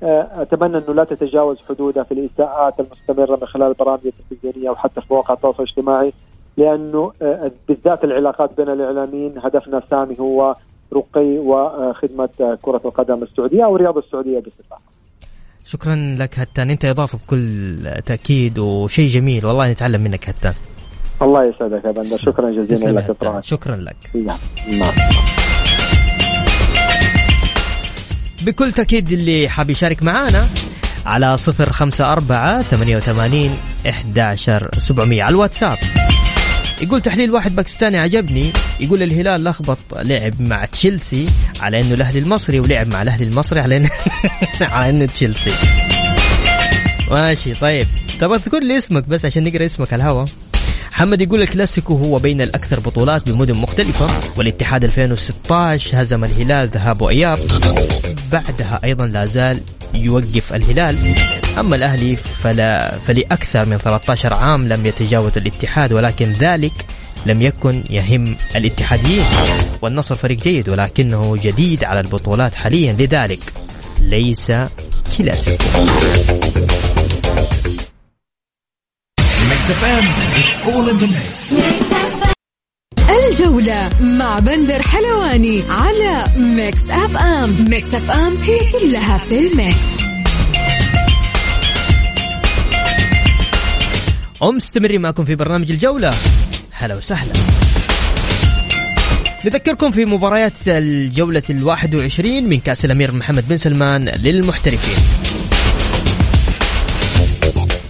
آه، 0.03 0.41
أتمنى 0.41 0.77
إنه 0.77 0.93
لا 0.93 1.03
تتجاوز 1.03 1.57
حدودها 1.69 2.03
في 2.03 2.11
الإساءات 2.13 2.79
المستمرة 2.79 3.35
من 3.41 3.47
خلال 3.47 3.67
البرامج 3.67 3.99
التلفزيونية 4.05 4.69
وحتى 4.69 5.01
في 5.01 5.07
مواقع 5.13 5.33
التواصل 5.33 5.63
الاجتماعي 5.63 6.13
لأنه 6.57 7.11
آه، 7.21 7.51
بالذات 7.67 8.03
العلاقات 8.03 8.57
بين 8.57 8.69
الإعلاميين 8.69 9.33
هدفنا 9.37 9.77
السامي 9.77 10.19
هو 10.19 10.55
رقي 10.93 11.37
وخدمة 11.37 12.57
كرة 12.61 12.81
القدم 12.85 13.23
السعودية 13.23 13.65
أو 13.65 13.75
الرياضه 13.75 13.99
السعودية 13.99 14.39
بصفه 14.39 14.77
شكرا 15.65 16.15
لك 16.19 16.39
هتان. 16.39 16.69
أنت 16.69 16.85
إضافة 16.85 17.17
بكل 17.17 17.77
تأكيد 18.05 18.59
وشيء 18.59 19.09
جميل. 19.09 19.45
والله 19.45 19.71
نتعلم 19.71 20.01
منك 20.01 20.29
هتان. 20.29 20.53
الله 21.21 21.45
يسعدك 21.45 21.85
يا 21.85 21.91
بندر. 21.91 22.17
شكرا. 22.17 22.51
جزيلا 22.51 22.99
لك 22.99 23.43
شكرا 23.43 23.75
لك. 23.75 23.95
نعم. 24.15 24.37
بكل 28.45 28.73
تأكيد 28.73 29.11
اللي 29.11 29.49
حاب 29.49 29.69
يشارك 29.69 30.03
معانا 30.03 30.45
على 31.05 31.37
صفر 31.37 31.69
خمسة 31.69 32.13
أربعة 32.13 32.61
ثمانية 32.61 32.97
وثمانين 32.97 33.51
إحداشر 33.89 34.69
سبعمية. 34.77 35.23
على 35.23 35.33
الواتساب. 35.33 35.77
يقول 36.83 37.01
تحليل 37.01 37.31
واحد 37.31 37.55
باكستاني 37.55 37.97
عجبني. 37.97 38.51
يقول 38.79 39.03
الهلال 39.03 39.43
لخبط 39.43 39.77
لعب 39.95 40.41
مع 40.41 40.65
تشيلسي 40.65 41.25
على 41.59 41.79
إنه 41.79 41.93
الأهلي 41.93 42.19
المصري 42.19 42.59
ولعب 42.59 42.87
مع 42.87 43.01
الأهلي 43.01 43.25
المصري 43.25 43.59
على 43.59 43.77
انه 43.77 43.89
على 44.61 44.89
إنه 44.89 45.05
تشيلسي. 45.05 45.51
ماشي 47.11 47.53
طيب. 47.53 47.87
طب 48.21 48.31
اذكر 48.33 48.59
لي 48.59 48.77
اسمك 48.77 49.07
بس 49.07 49.25
عشان 49.25 49.43
نقرأ 49.43 49.65
اسمك 49.65 49.93
على 49.93 50.03
الهواء 50.03 50.25
محمد 50.91 51.21
يقول 51.21 51.41
الكلاسيكو 51.41 51.95
هو 51.95 52.19
بين 52.19 52.41
الأكثر 52.41 52.79
بطولات 52.79 53.29
بمدن 53.29 53.57
مختلفة 53.57 54.07
والاتحاد 54.37 54.83
2016 54.83 56.01
هزم 56.01 56.23
الهلال 56.23 56.67
ذهاب 56.67 57.01
وإياب. 57.01 57.39
بعدها 58.31 58.79
أيضا 58.83 59.07
لا 59.07 59.25
زال 59.25 59.59
يوقف 59.93 60.53
الهلال. 60.53 61.15
أما 61.59 61.75
الأهلي 61.75 62.15
فلا 62.15 62.97
فلأكثر 63.07 63.65
من 63.65 63.77
13 63.77 64.33
عام 64.33 64.67
لم 64.67 64.85
يتجاوز 64.85 65.37
الاتحاد 65.37 65.93
ولكن 65.93 66.31
ذلك 66.31 66.85
لم 67.25 67.41
يكن 67.41 67.83
يهم 67.89 68.35
الاتحاديين. 68.55 69.25
والنصر 69.81 70.15
فريق 70.15 70.37
جيد 70.39 70.69
ولكنه 70.69 71.37
جديد 71.43 71.83
على 71.83 71.99
البطولات 71.99 72.55
حاليا. 72.55 72.93
لذلك 72.93 73.53
ليس 73.99 74.51
كلاسيكو. 75.17 75.63
الجولة 83.09 83.89
مع 84.01 84.39
بندر 84.39 84.81
حلواني 84.81 85.63
على 85.69 86.25
Mix 86.37 86.89
FM. 86.89 87.65
Mix 87.69 87.93
FM 87.93 88.37
هي 88.43 88.59
كلها 88.71 89.17
في 89.17 89.47
ال 89.47 89.58
Mix. 89.58 90.03
ومستمرين 94.41 95.01
معكم 95.01 95.25
في 95.25 95.35
برنامج 95.35 95.71
الجولة. 95.71 96.13
هلا 96.71 96.95
وسهلا. 96.95 97.33
نذكركم 99.45 99.91
في 99.91 100.05
مباريات 100.05 100.53
الجولة 100.67 101.43
الواحد 101.49 101.95
وعشرين 101.95 102.49
من 102.49 102.59
كأس 102.59 102.85
الأمير 102.85 103.11
محمد 103.11 103.47
بن 103.47 103.57
سلمان 103.57 104.09
للمحترفين. 104.09 105.03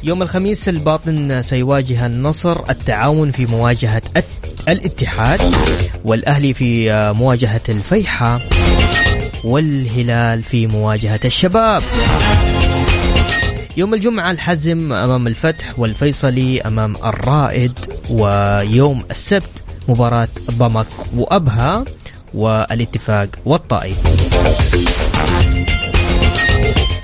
يوم 0.04 0.22
الخميس، 0.22 0.70
الباطن 0.70 1.42
سيواجه 1.42 2.06
النصر 2.06 2.70
التعاون 2.70 3.32
في 3.32 3.46
مواجهة 3.46 4.02
الاتحاد 4.70 5.56
والأهلي 6.06 6.54
في 6.54 6.94
مواجهة 7.18 7.62
الفيحة 7.70 8.40
والهلال 9.44 10.44
في 10.44 10.68
مواجهة 10.68 11.20
الشباب. 11.26 11.82
يوم 13.78 13.94
الجمعة 13.94 14.32
الحزم 14.32 14.94
أمام 14.94 15.28
الفتح 15.28 15.80
والفيصلي 15.80 16.62
أمام 16.62 16.96
الرائد 16.96 17.80
ويوم 18.10 19.04
السبت 19.12 19.50
مباراة 19.88 20.28
ضمك 20.52 20.88
وأبها 21.16 21.86
والاتفاق 22.34 23.28
والطائف 23.46 23.98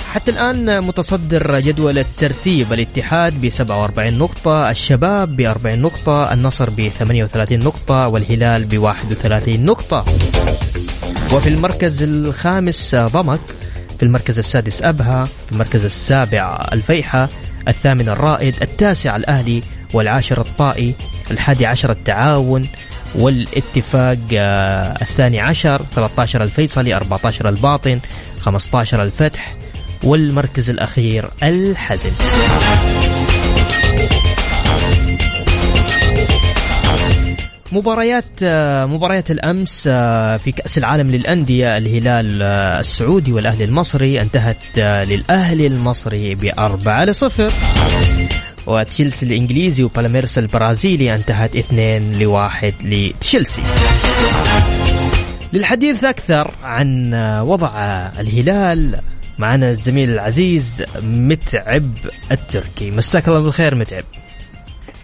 حتى 0.09 0.31
الآن 0.31 0.85
متصدر 0.85 1.59
جدول 1.59 1.97
الترتيب 1.97 2.73
الاتحاد 2.73 3.41
ب 3.41 3.49
47 3.49 4.17
نقطة 4.17 4.69
الشباب 4.69 5.35
ب 5.35 5.41
40 5.41 5.79
نقطة 5.79 6.33
النصر 6.33 6.69
ب 6.69 6.87
38 6.87 7.59
نقطة 7.59 8.07
والهلال 8.07 8.65
ب 8.65 8.77
31 8.77 9.65
نقطة. 9.65 10.05
وفي 11.33 11.49
المركز 11.49 12.03
الخامس 12.03 12.95
ضمك 12.95 13.39
في 13.97 14.03
المركز 14.03 14.37
السادس 14.37 14.81
أبها 14.81 15.25
في 15.25 15.51
المركز 15.51 15.85
السابع 15.85 16.67
الفيحة 16.73 17.29
الثامن 17.67 18.09
الرائد 18.09 18.55
التاسع 18.61 19.15
الأهلي 19.15 19.63
والعاشر 19.93 20.41
الطائي 20.41 20.93
الحادي 21.31 21.65
عشر 21.65 21.91
التعاون 21.91 22.67
والاتفاق 23.15 24.17
آه، 24.33 24.95
الثاني 25.01 25.39
عشر 25.39 25.81
13 25.95 26.43
الفيصلي 26.43 26.95
14 26.95 27.49
الباطن 27.49 27.99
15 28.39 29.03
الفتح. 29.03 29.53
والمركز 30.03 30.69
الأخير 30.69 31.29
الحزم. 31.43 32.11
مباريات 37.71 38.25
آه، 38.43 38.85
مباريات 38.85 39.31
الأمس 39.31 39.83
آه، 39.87 40.37
في 40.37 40.51
كأس 40.51 40.77
العالم 40.77 41.11
للأندية 41.11 41.77
الهلال 41.77 42.41
السعودي 42.79 43.31
والأهلي 43.31 43.63
المصري 43.63 44.21
انتهت 44.21 44.77
للأهلي 44.77 45.67
المصري 45.67 46.35
بأربعة 46.35 47.05
لصفر. 47.05 47.51
وتشيلسي 48.67 49.25
الإنجليزي 49.25 49.83
وبالميرس 49.83 50.37
البرازيلي 50.37 51.15
انتهت 51.15 51.55
2 51.55 52.19
لواحد 52.19 52.73
لتشيلسي. 52.83 53.61
للحديث 55.53 56.03
أكثر 56.03 56.53
عن 56.63 57.13
وضع 57.43 57.71
الهلال 58.19 58.99
معنا 59.39 59.69
الزميل 59.69 60.09
العزيز 60.09 60.83
متعب 61.03 61.91
التركي. 62.31 62.91
مساك 62.91 63.27
الله 63.27 63.39
بالخير 63.39 63.75
متعب. 63.75 64.03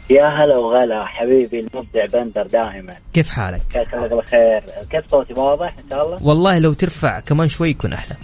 يا 0.09 0.27
هلا 0.27 0.57
وغلا 0.57 1.05
حبيبي 1.05 1.59
المبدع 1.59 2.05
بندر 2.13 2.47
دائما. 2.47 2.95
كيف 3.13 3.27
حالك؟ 3.27 3.61
مساك 3.69 3.93
الله 3.93 4.07
بالخير. 4.07 4.63
كيف 4.89 5.11
صوتي؟ 5.11 5.33
واضح 5.33 5.75
إن 5.83 5.89
شاء 5.89 6.05
الله؟ 6.05 6.23
والله 6.23 6.59
لو 6.59 6.73
ترفع 6.73 7.19
كمان 7.19 7.47
شوي 7.47 7.69
يكون 7.69 7.93
أحلى. 7.93 8.15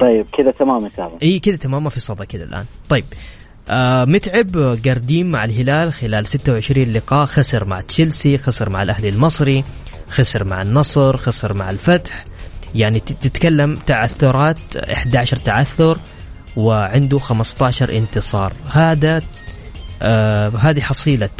طيب 0.00 0.26
كذا 0.38 0.50
تمام 0.50 0.84
ان 0.84 0.90
شاء 0.96 1.06
الله 1.06 1.18
إي 1.22 1.38
كذا 1.38 1.56
تمام 1.56 1.84
ما 1.84 1.90
في 1.90 2.00
صدى 2.00 2.26
كذا 2.26 2.44
الآن. 2.44 2.64
طيب 2.88 3.04
آه 3.68 4.04
متعب 4.04 4.78
قرديم 4.86 5.30
مع 5.30 5.44
الهلال 5.44 5.92
خلال 5.92 6.26
26 6.26 6.92
لقاء. 6.92 7.26
خسر 7.26 7.64
مع 7.64 7.80
تشيلسي 7.80 8.38
خسر 8.38 8.70
مع 8.70 8.82
الأهلي 8.82 9.08
المصري 9.08 9.64
خسر 10.08 10.44
مع 10.44 10.62
النصر 10.62 11.16
خسر 11.16 11.52
مع 11.52 11.70
الفتح. 11.70 12.24
يعني 12.74 13.00
تتكلم 13.00 13.74
تعثرات 13.74 14.76
11 14.76 15.36
تعثر 15.36 15.98
وعنده 16.56 17.18
15 17.18 17.96
انتصار. 17.96 18.52
هذا 18.70 19.22
آه 20.02 20.48
هذه 20.48 20.80
حصيلة 20.80 21.30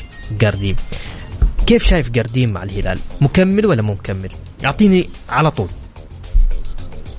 قرديم 0.43 0.77
كيف 1.67 1.83
شايف 1.83 2.11
قرديم 2.13 2.53
مع 2.53 2.63
الهلال؟ 2.63 2.99
مكمل 3.21 3.67
ولا 3.67 3.83
مو 3.83 3.93
مكمل؟ 3.93 4.31
يعطيني 4.63 5.09
على 5.29 5.51
طول. 5.51 5.69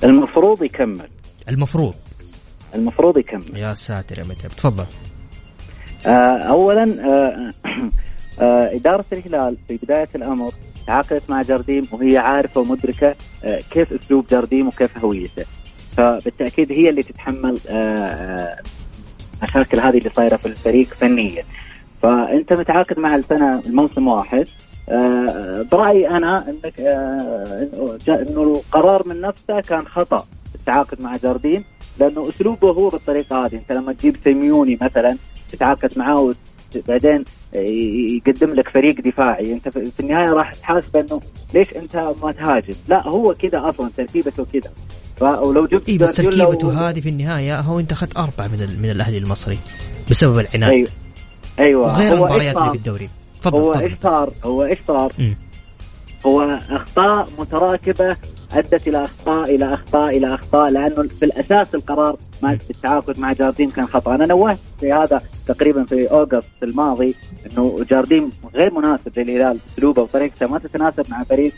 المفروض 0.04 0.62
يكمل. 0.62 1.08
المفروض. 1.48 1.94
المفروض 2.74 3.18
يكمل. 3.18 3.56
يا 3.56 3.74
ساتر 3.74 4.18
يا 4.18 4.24
متعب. 4.24 4.50
تفضل. 4.50 4.86
آه 6.06 6.38
اولا 6.38 6.82
آه 6.82 7.52
آه 8.44 8.76
إدارة 8.76 9.04
الهلال 9.12 9.56
في 9.68 9.78
بداية 9.82 10.08
الأمر 10.14 10.52
تعاقدت 10.86 11.30
مع 11.30 11.42
جارديم 11.42 11.82
وهي 11.92 12.18
عارفة 12.18 12.60
ومدركة 12.60 13.14
آه 13.44 13.60
كيف 13.70 13.92
أسلوب 13.92 14.26
جارديم 14.26 14.68
وكيف 14.68 15.04
هويته. 15.04 15.44
فبالتأكيد 15.96 16.72
هي 16.72 16.90
اللي 16.90 17.02
تتحمل 17.02 17.58
المشاكل 19.42 19.78
آه 19.80 19.88
هذه 19.88 19.98
اللي 19.98 20.10
صايرة 20.10 20.36
في 20.36 20.46
الفريق 20.46 20.86
فنيا. 20.86 21.42
فأنت 22.02 22.52
متعاقد 22.52 22.98
مع 22.98 23.14
السنة 23.14 23.62
الموسم 23.66 24.08
واحد. 24.08 24.48
آه 24.88 25.66
برأيي 25.72 26.10
أنا 26.10 26.44
إنك 26.48 26.80
آه 26.80 27.98
إنه 28.08 28.42
القرار 28.42 29.08
من 29.08 29.20
نفسه 29.20 29.60
كان 29.60 29.86
خطأ 29.86 30.26
التعاقد 30.54 31.02
مع 31.02 31.16
جاردين 31.16 31.64
لأنه 32.00 32.30
أسلوبه 32.30 32.70
هو 32.70 32.88
بالطريقة 32.88 33.46
هذه. 33.46 33.54
أنت 33.54 33.72
لما 33.72 33.92
تجيب 33.92 34.16
سيميوني 34.24 34.78
مثلا 34.82 35.16
تتعاقد 35.52 35.98
معاه 35.98 36.34
بعدين 36.88 37.24
يقدم 38.16 38.54
لك 38.54 38.68
فريق 38.68 39.00
دفاعي. 39.00 39.52
انت 39.52 39.68
في 39.68 40.00
النهاية 40.00 40.30
راح 40.30 40.54
تحاسب 40.54 40.96
إنه 40.96 41.20
ليش 41.54 41.76
أنت 41.76 41.96
ما 42.22 42.32
تهاجم؟ 42.32 42.74
لا 42.88 43.08
هو 43.08 43.34
كذا 43.34 43.68
أصلا 43.68 43.90
تركيبته 43.96 44.46
كذا. 44.52 44.70
ولو 45.20 45.66
جبت 45.66 45.88
إيه 45.88 45.98
بس 45.98 46.14
تركيبته 46.14 46.68
و... 46.68 46.70
هذه 46.70 47.00
في 47.00 47.08
النهاية 47.08 47.60
هو 47.60 47.80
أنت 47.80 47.92
أخذت 47.92 48.16
اربعه 48.16 48.48
من 48.48 48.78
من 48.82 48.90
الأهلي 48.90 49.18
المصري 49.18 49.58
بسبب 50.10 50.38
العناد. 50.38 50.70
أيوه. 50.70 50.88
أيوه. 51.60 51.86
وغير 51.86 52.12
المباريات 52.12 52.56
اللي 52.56 52.70
في 52.70 52.76
الدوري. 52.76 53.08
تفضل 53.40 53.58
هو 53.58 53.74
إيش 53.74 53.92
صار؟ 54.02 54.32
هو 54.44 54.64
إيش 54.64 54.78
صار؟ 54.88 55.12
هو 56.26 56.58
أخطاء 56.70 57.28
متراكبة 57.38 58.16
أدت 58.52 58.88
إلى 58.88 59.02
أخطاء 59.02 59.54
إلى 59.54 59.74
أخطاء 59.74 60.16
إلى 60.16 60.34
أخطاء 60.34 60.70
لأنه 60.70 61.02
في 61.02 61.24
الأساس 61.24 61.74
القرار 61.74 62.16
مع 62.42 62.52
التعاقد 62.52 63.18
مع 63.18 63.32
جارديم 63.32 63.70
كان 63.70 63.86
خطأ، 63.86 64.14
أنا 64.14 64.26
نوهت 64.26 64.58
في 64.80 64.92
هذا 64.92 65.20
تقريبا 65.46 65.84
في 65.84 66.10
أوغست 66.10 66.46
الماضي 66.62 67.14
إنه 67.46 67.84
جارديم 67.90 68.30
غير 68.54 68.74
مناسب 68.74 69.18
للهلال 69.18 69.58
اسلوبه 69.72 70.02
وطريقته 70.02 70.46
ما 70.46 70.58
تتناسب 70.58 71.10
مع 71.10 71.22
فريق 71.22 71.52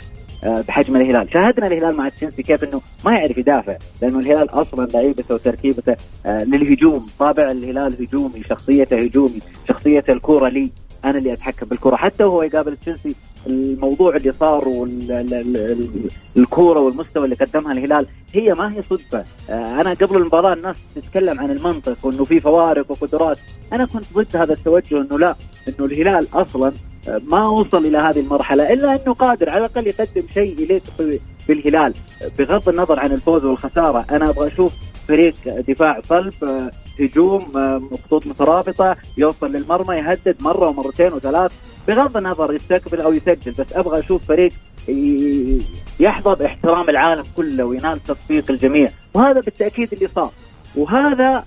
آه، 0.44 0.64
بحجم 0.68 0.96
الهلال، 0.96 1.28
شاهدنا 1.32 1.66
الهلال 1.66 1.96
مع 1.96 2.08
تشيلسي 2.08 2.42
كيف 2.42 2.64
إنه 2.64 2.80
ما 3.04 3.12
يعرف 3.12 3.38
يدافع، 3.38 3.76
لأنه 4.02 4.18
الهلال 4.18 4.50
أصلا 4.50 4.86
لعيبته 4.86 5.34
وتركيبته 5.34 5.96
آه، 6.26 6.44
للهجوم، 6.44 7.06
طابع 7.18 7.50
الهلال 7.50 8.02
هجومي، 8.02 8.42
شخصيته 8.44 8.96
هجومي، 8.96 9.40
شخصية 9.68 10.04
الكورة 10.08 10.48
لي 10.48 10.70
أنا 11.04 11.18
اللي 11.18 11.32
أتحكم 11.32 11.66
بالكره 11.66 11.96
حتى 11.96 12.24
وهو 12.24 12.42
يقابل 12.42 12.76
تشيلسي 12.76 13.14
الموضوع 13.48 14.16
اللي 14.16 14.32
صار 14.40 14.68
والكوره 16.36 16.80
والمستوى 16.80 17.24
اللي 17.24 17.36
قدمها 17.36 17.72
الهلال 17.72 18.06
هي 18.34 18.54
ما 18.54 18.74
هي 18.74 18.82
صدفة. 18.82 19.24
آه، 19.50 19.80
أنا 19.80 19.92
قبل 19.94 20.16
المباراة 20.16 20.52
الناس 20.52 20.76
تتكلم 20.94 21.40
عن 21.40 21.50
المنطق 21.50 21.96
وإنه 22.02 22.24
في 22.24 22.40
فوارق 22.40 22.90
وقدرات. 22.90 23.38
أنا 23.72 23.86
كنت 23.86 24.04
ضد 24.14 24.36
هذا 24.36 24.52
التوجه 24.52 25.00
إنه 25.00 25.18
لا 25.18 25.36
إنه 25.68 25.86
الهلال 25.86 26.26
أصلا 26.34 26.72
ما 27.30 27.48
وصل 27.48 27.86
إلى 27.86 27.98
هذه 27.98 28.20
المرحلة 28.20 28.72
إلا 28.72 28.92
إنه 28.92 29.14
قادر 29.14 29.50
على 29.50 29.58
الأقل 29.58 29.86
يقدم 29.86 30.22
شيء 30.34 30.60
يليق 30.60 30.82
بالهلال. 31.48 31.94
بغض 32.38 32.68
النظر 32.68 33.00
عن 33.00 33.12
الفوز 33.12 33.44
والخسارة 33.44 34.04
أنا 34.10 34.30
أبغى 34.30 34.48
أشوف 34.48 34.72
فريق 35.08 35.34
دفاع 35.68 36.00
صلب 36.08 36.32
آه، 36.44 36.70
هجوم 37.00 37.40
خطوط 38.04 38.26
مترابطة 38.26 38.96
يوصل 39.18 39.52
للمرمى 39.52 39.96
يهدد 39.96 40.36
مرة 40.40 40.68
ومرتين 40.68 41.12
وثلاث. 41.12 41.52
بغض 41.88 42.16
النظر 42.16 42.54
يستقبل 42.54 43.00
أو 43.00 43.12
يسجل 43.12 43.52
بس 43.52 43.72
أبغى 43.72 43.98
أشوف 43.98 44.24
فريق 44.24 44.52
يحظى 46.00 46.34
باحترام 46.34 46.90
العالم 46.90 47.24
كله 47.36 47.64
وينال 47.64 48.02
تصفيق 48.02 48.50
الجميع. 48.50 48.88
وهذا 49.14 49.40
بالتأكيد 49.40 49.92
اللي 49.92 50.08
صار. 50.14 50.30
وهذا 50.76 51.44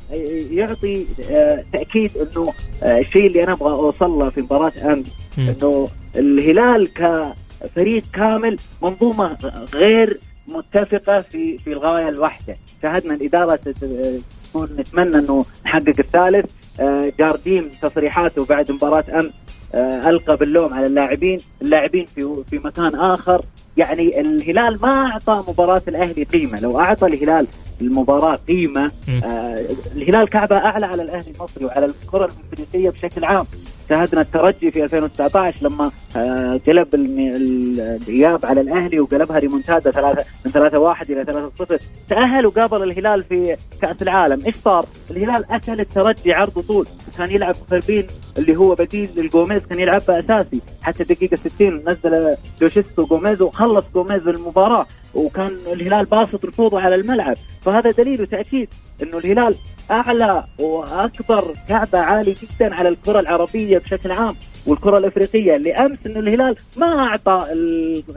يعطي 0.52 1.06
آه، 1.32 1.64
تأكيد 1.74 2.12
إنه 2.18 2.54
آه، 2.84 3.00
الشيء 3.00 3.28
اللي 3.28 3.44
أنا 3.44 3.52
أبغى 3.54 3.72
أوصل 3.72 4.10
له 4.10 4.30
في 4.30 4.42
مباراة 4.42 4.74
أمس 4.94 5.06
إنه 5.38 5.90
الهلال 6.16 6.94
كفريق 6.94 8.04
كامل 8.14 8.58
منظومة 8.82 9.38
غير 9.74 10.20
متفقة 10.48 11.22
في 11.22 11.58
في 11.58 11.74
الغاية 11.74 12.10
الواحده، 12.10 12.58
شاهدنا 12.82 13.14
الإدارة 13.14 13.56
تكون 13.56 14.70
نتمنى 14.78 15.16
إنه 15.16 15.46
نحقق 15.66 16.00
الثالث، 16.00 16.52
آه، 16.80 17.14
جارديم 17.20 17.70
تصريحاته 17.82 18.46
بعد 18.46 18.72
مباراة 18.72 19.04
أمس 19.14 19.32
آه، 19.76 20.10
ألقى 20.10 20.38
باللوم 20.38 20.74
على 20.74 20.88
اللاعبين، 20.88 21.40
اللاعبين 21.62 22.06
في 22.16 22.44
في 22.50 22.60
مكان 22.60 22.96
آخر، 22.96 23.46
يعني 23.78 24.22
الهلال 24.22 24.80
ما 24.82 25.06
أعطى 25.08 25.44
مباراة 25.48 25.82
الأهلي 25.88 26.24
قيمة، 26.24 26.60
لو 26.60 26.80
أعطى 26.80 27.08
الهلال 27.08 27.48
المباراة 27.82 28.40
قيمة 28.48 28.92
آه 29.24 29.66
الهلال 29.96 30.30
كعبة 30.30 30.56
أعلى 30.58 30.86
على 30.86 31.02
الأهلي 31.02 31.32
المصري 31.32 31.66
وعلى 31.66 31.86
الكرة 31.86 32.26
الافريقيه 32.26 32.90
بشكل 32.90 33.26
عام، 33.26 33.46
شاهدنا 33.92 34.22
الترجي 34.22 34.72
في 34.72 34.84
2019 34.84 35.68
لما 35.68 35.92
آه 36.16 36.60
قلب 36.68 36.96
الإياب 36.96 38.46
على 38.46 38.62
الأهلي 38.62 39.00
وقلبها 39.00 39.40
ريمونتادا 39.40 39.92
ثلاثة 39.92 40.26
من 40.46 40.52
3 40.52 40.80
1 40.80 41.12
إلى 41.12 41.26
3 41.26 41.52
0 41.66 41.80
تأهل 42.10 42.46
وقابل 42.46 42.84
الهلال 42.84 43.24
في 43.24 43.56
كأس 43.82 44.02
العالم. 44.02 44.46
إيش 44.46 44.56
صار؟ 44.56 44.86
الهلال 45.12 45.52
اكل 45.52 45.80
الترجي 45.80 46.34
عرض 46.34 46.60
طول. 46.60 46.88
كان 47.18 47.32
يلعب 47.32 47.56
فربين 47.56 48.08
اللي 48.38 48.58
هو 48.58 48.76
بديل 48.76 49.10
للجوميز 49.16 49.62
كان 49.70 49.80
يلعب 49.80 50.02
اساسي 50.10 50.62
حتى 50.84 51.04
الدقيقه 51.04 51.36
60 51.36 51.84
نزل 51.88 52.36
لوشيسكو 52.62 53.06
جوميز 53.06 53.42
وخلص 53.42 53.86
جوميز 53.94 54.28
المباراة. 54.28 54.86
وكان 55.14 55.52
الهلال 55.74 56.06
باسط 56.06 56.46
رفوضه 56.46 56.82
على 56.82 56.96
الملعب. 56.96 57.36
فهذا 57.62 57.92
دليل 57.92 58.22
وتأكيد 58.22 58.70
إنه 59.04 59.18
الهلال 59.18 59.56
أعلى 59.92 60.44
وأكبر 60.60 61.54
كعبة 61.70 62.00
عالي 62.00 62.34
جدا 62.34 62.76
على 62.76 62.90
الكرة 62.90 63.20
العربية 63.20 63.78
بشكل 63.78 64.12
عام 64.12 64.36
والكرة 64.68 64.98
الإفريقية. 64.98 65.56
اللي 65.56 65.74
امس 65.74 65.98
انه 66.06 66.20
الهلال 66.20 66.56
ما 66.78 67.00
أعطى 67.00 67.48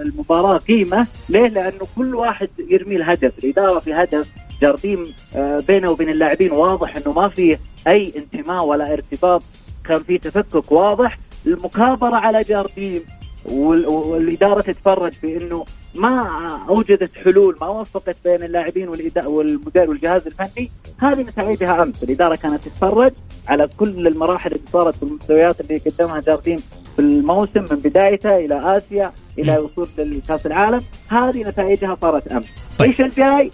المباراة 0.00 0.58
قيمة. 0.58 1.06
ليه؟ 1.28 1.48
لأنه 1.48 1.86
كل 1.96 2.14
واحد 2.14 2.48
يرمي 2.70 2.96
الهدف، 2.96 3.32
الإدارة 3.44 3.78
في 3.78 3.94
هدف 3.94 4.28
جارديم 4.62 5.04
آه، 5.36 5.58
بينه 5.68 5.90
وبين 5.90 6.08
اللاعبين 6.08 6.52
واضح 6.52 6.96
إنه 6.96 7.12
ما 7.12 7.28
في 7.28 7.56
أي 7.86 8.12
انتماء 8.16 8.64
ولا 8.64 8.92
ارتباط. 8.92 9.42
كان 9.84 10.02
في 10.02 10.18
تفكك 10.18 10.72
واضح. 10.72 11.18
المكابرة 11.46 12.16
على 12.16 12.42
جارديم 12.42 13.02
والإدارة 13.44 14.60
تتفرج 14.60 15.12
في 15.12 15.36
انه 15.36 15.64
ما 15.94 16.28
أوجدت 16.68 17.10
حلول 17.24 17.56
ما 17.60 17.68
وفقت 17.68 18.16
بين 18.24 18.42
اللاعبين 18.42 18.88
والمدير 18.88 19.90
والجهاز 19.90 20.26
الفني 20.26 20.70
هذه 20.98 21.20
نتائجها 21.20 21.82
أمس. 21.82 22.02
الإدارة 22.02 22.36
كانت 22.36 22.64
تتفرج 22.64 23.12
على 23.48 23.68
كل 23.76 24.06
المراحل 24.06 24.52
اللي 24.52 24.68
صارت 24.72 24.96
في 24.96 25.02
المستويات 25.02 25.60
اللي 25.60 25.78
قدمها 25.78 26.20
جارديم 26.20 26.58
في 26.96 26.98
الموسم 26.98 27.60
من 27.70 27.76
بدايته 27.76 28.36
إلى 28.36 28.76
آسيا 28.76 29.12
إلى 29.38 29.58
وصول 29.58 29.88
لكأس 29.98 30.46
العالم. 30.46 30.80
هذه 31.08 31.42
نتائجها 31.42 31.96
صارت 32.00 32.28
أمس. 32.28 32.46
طيب. 32.78 32.90
إيش 32.90 33.00
الجاي؟ 33.00 33.50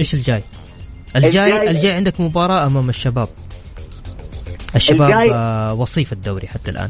إيش 0.00 0.14
الجاي؟ 0.14 0.42
الجاي 1.16 1.28
الجاي, 1.28 1.70
الجاي 1.70 1.92
عندك 1.92 2.20
مباراة 2.20 2.66
أمام 2.66 2.88
الشباب. 2.88 3.28
الشباب 4.76 5.10
الجاي 5.10 5.30
آه، 5.32 5.74
وصيف 5.74 6.12
الدوري 6.12 6.46
حتى 6.46 6.70
الآن. 6.70 6.88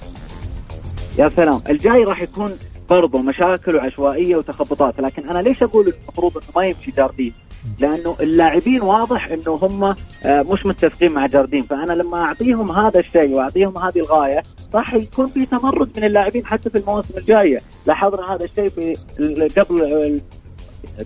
يا 1.18 1.28
سلام. 1.28 1.62
الجاي 1.68 2.04
راح 2.04 2.22
يكون 2.22 2.58
برضه 2.90 3.18
مشاكل 3.18 3.76
وعشوائية 3.76 4.36
وتخبطات. 4.36 5.00
لكن 5.00 5.30
أنا 5.30 5.38
ليش 5.38 5.62
أقول 5.62 5.88
المفروض 5.88 6.36
إنه 6.36 6.46
ما 6.56 6.64
يمشي 6.64 6.90
جاردين؟ 6.90 7.32
لأنه 7.78 8.16
اللاعبين 8.20 8.82
واضح 8.82 9.28
إنه 9.28 9.58
هم 9.62 9.84
آه، 9.84 9.96
مش 10.26 10.66
متفقين 10.66 11.12
مع 11.12 11.26
جاردين. 11.26 11.62
فأنا 11.62 11.92
لما 11.92 12.18
أعطيهم 12.18 12.70
هذا 12.70 13.00
الشيء 13.00 13.34
وأعطيهم 13.34 13.78
هذه 13.78 13.98
الغاية 13.98 14.42
راح 14.74 14.94
يكون 14.94 15.28
في 15.28 15.46
تمرد 15.46 15.90
من 15.96 16.04
اللاعبين 16.04 16.46
حتى 16.46 16.70
في 16.70 16.78
المواسم 16.78 17.18
الجايه 17.18 17.58
لاحظنا 17.86 18.34
هذا 18.34 18.44
الشيء 18.44 18.68
في 18.68 18.94
قبل 19.60 19.82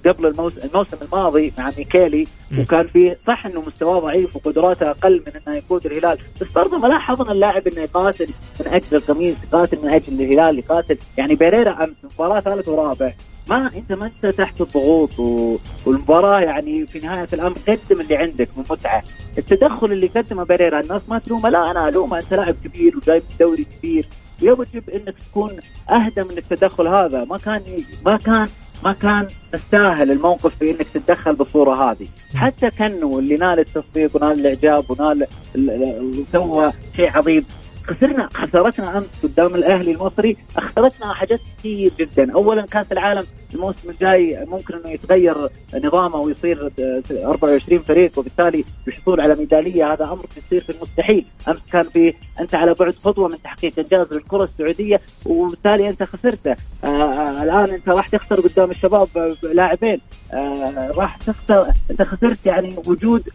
قبل 0.06 0.26
الموسم, 0.26 0.60
الموسم 0.68 0.96
الماضي 1.02 1.52
مع 1.58 1.70
ميكيلي 1.78 2.26
وكان 2.58 2.87
في 2.87 3.16
صح 3.26 3.46
إنه 3.46 3.60
مستواه 3.60 4.00
ضعيف 4.00 4.37
وقدراته 4.37 4.90
أقل 4.90 5.22
من 5.26 5.32
إنه 5.46 5.56
يفوز 5.56 5.87
الهلال. 5.87 6.18
بس 6.40 6.52
برضه 6.52 6.78
ما 6.78 6.88
لاحظنا 6.88 7.32
اللاعب 7.32 7.68
إنه 7.68 7.80
يقاتل 7.80 8.28
من 8.60 8.66
أجل 8.66 8.96
القميص 8.96 9.37
يقاتل 9.44 9.78
من 9.82 9.90
أجل 9.92 10.20
الهلال 10.20 10.58
يقاتل 10.58 10.98
يعني 11.18 11.34
بيريرا 11.34 11.84
أمس 11.84 11.96
مباراة 12.14 12.40
ثالث 12.40 12.68
ورابع. 12.68 13.12
ما 13.50 13.70
أنت 13.76 13.92
ما 13.92 14.06
أنت 14.06 14.34
تحت 14.34 14.60
الضغوط 14.60 15.18
و... 15.18 15.56
والمباراة 15.87 16.40
يعني 16.40 16.87
في 16.87 16.98
نهاية 16.98 17.28
الأمر 17.32 17.56
قدم 17.68 18.00
اللي 18.00 18.16
عندك 18.16 18.48
من 18.56 18.64
متعة، 18.70 19.02
التدخل 19.38 19.92
اللي 19.92 20.06
قدمه 20.06 20.44
بيريرا 20.44 20.80
الناس 20.80 21.02
ما 21.08 21.18
تلومه 21.18 21.48
لا 21.48 21.70
أنا 21.70 21.88
ألومه 21.88 22.18
أنت 22.18 22.34
لاعب 22.34 22.54
كبير 22.64 22.96
وجايب 22.96 23.22
دوري 23.40 23.66
كبير. 23.78 24.06
يجب 24.42 24.90
إنك 24.94 25.14
تكون 25.30 25.50
أهدى 25.90 26.22
من 26.22 26.38
التدخل 26.38 26.88
هذا. 26.88 27.24
ما 27.24 27.37
كان 27.37 27.62
ما 28.06 28.16
كان 28.16 28.48
ما 28.84 28.92
كان 28.92 29.26
تستاهل 29.52 30.10
الموقف 30.10 30.58
في 30.58 30.70
إنك 30.70 30.87
تتدخل 30.94 31.34
بالصورة 31.34 31.90
هذه. 31.90 32.06
حتى 32.34 32.70
كانه 32.70 33.18
اللي 33.18 33.37
نال 33.37 33.58
التصفيق 33.58 34.16
ونال 34.16 34.40
الإعجاب 34.40 34.90
ونال 34.90 35.26
وسوى 35.54 36.72
شيء 36.96 37.16
عظيم. 37.16 37.46
خسرنا 37.84 38.28
خسارتنا 38.34 38.98
أمس 38.98 39.06
قدام 39.22 39.54
الأهلي 39.54 39.92
المصري. 39.92 40.37
اخسرتنا 40.56 41.14
حاجات 41.14 41.40
كثير 41.58 41.92
جدا، 41.98 42.32
اولا 42.32 42.66
كأس 42.66 42.92
العالم 42.92 43.24
الموسم 43.54 43.90
الجاي 43.90 44.44
ممكن 44.46 44.74
إنه 44.74 44.90
يتغير 44.90 45.48
نظامه 45.74 46.16
ويصير 46.16 46.70
24 47.10 47.78
فريق 47.78 48.18
وبالتالي 48.18 48.64
الحصول 48.88 49.20
على 49.20 49.34
ميدالية 49.34 49.92
هذا 49.92 50.04
أمر 50.04 50.26
يصير 50.36 50.60
في 50.60 50.70
المستحيل، 50.70 51.24
أمس 51.48 51.60
كان 51.72 51.82
في 51.82 52.14
أنت 52.40 52.54
على 52.54 52.74
بعد 52.74 52.94
خطوة 53.04 53.28
من 53.28 53.42
تحقيق 53.42 53.78
إنجاز 53.78 54.06
للكرة 54.12 54.44
السعودية 54.44 55.00
وبالتالي 55.26 55.88
أنت 55.88 56.02
خسرته، 56.02 56.56
آه, 56.84 56.86
آه، 56.86 57.42
الآن 57.42 57.74
أنت 57.74 57.88
راح 57.88 58.08
تخسر 58.08 58.40
قدام 58.40 58.70
الشباب 58.70 59.36
لاعبين، 59.42 60.00
آه 60.32 60.90
راح 60.96 61.16
تخسر 61.16 61.66
أنت 61.90 62.02
خسرت 62.02 62.46
يعني 62.46 62.76
وجود 62.86 63.28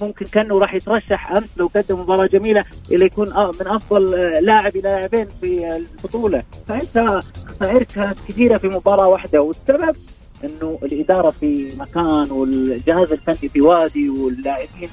ممكن 0.00 0.26
كأنه 0.26 0.58
راح 0.58 0.74
يترشح 0.74 1.32
أمس 1.32 1.48
لو 1.56 1.70
قدم 1.74 2.00
مباراة 2.00 2.26
جميلة 2.26 2.64
إلى 2.90 3.04
يكون 3.04 3.28
من 3.28 3.66
أفضل 3.66 4.10
لاعب 4.44 4.76
إلى 4.76 4.82
لاعبين 4.82 5.26
في 5.40 5.76
البطولة. 5.76 6.42
فأنت 6.68 7.22
خسائر 7.60 7.82
كانت 7.82 8.18
كثيرة 8.28 8.58
في 8.58 8.68
مباراة 8.68 9.08
واحدة 9.08 9.42
والسبب 9.42 9.96
إنه 10.44 10.78
الإدارة 10.82 11.30
في 11.30 11.72
مكان 11.78 12.30
والجهاز 12.30 13.12
الفني 13.12 13.48
في 13.48 13.60
وادي 13.60 14.10
واللاعبين 14.10 14.88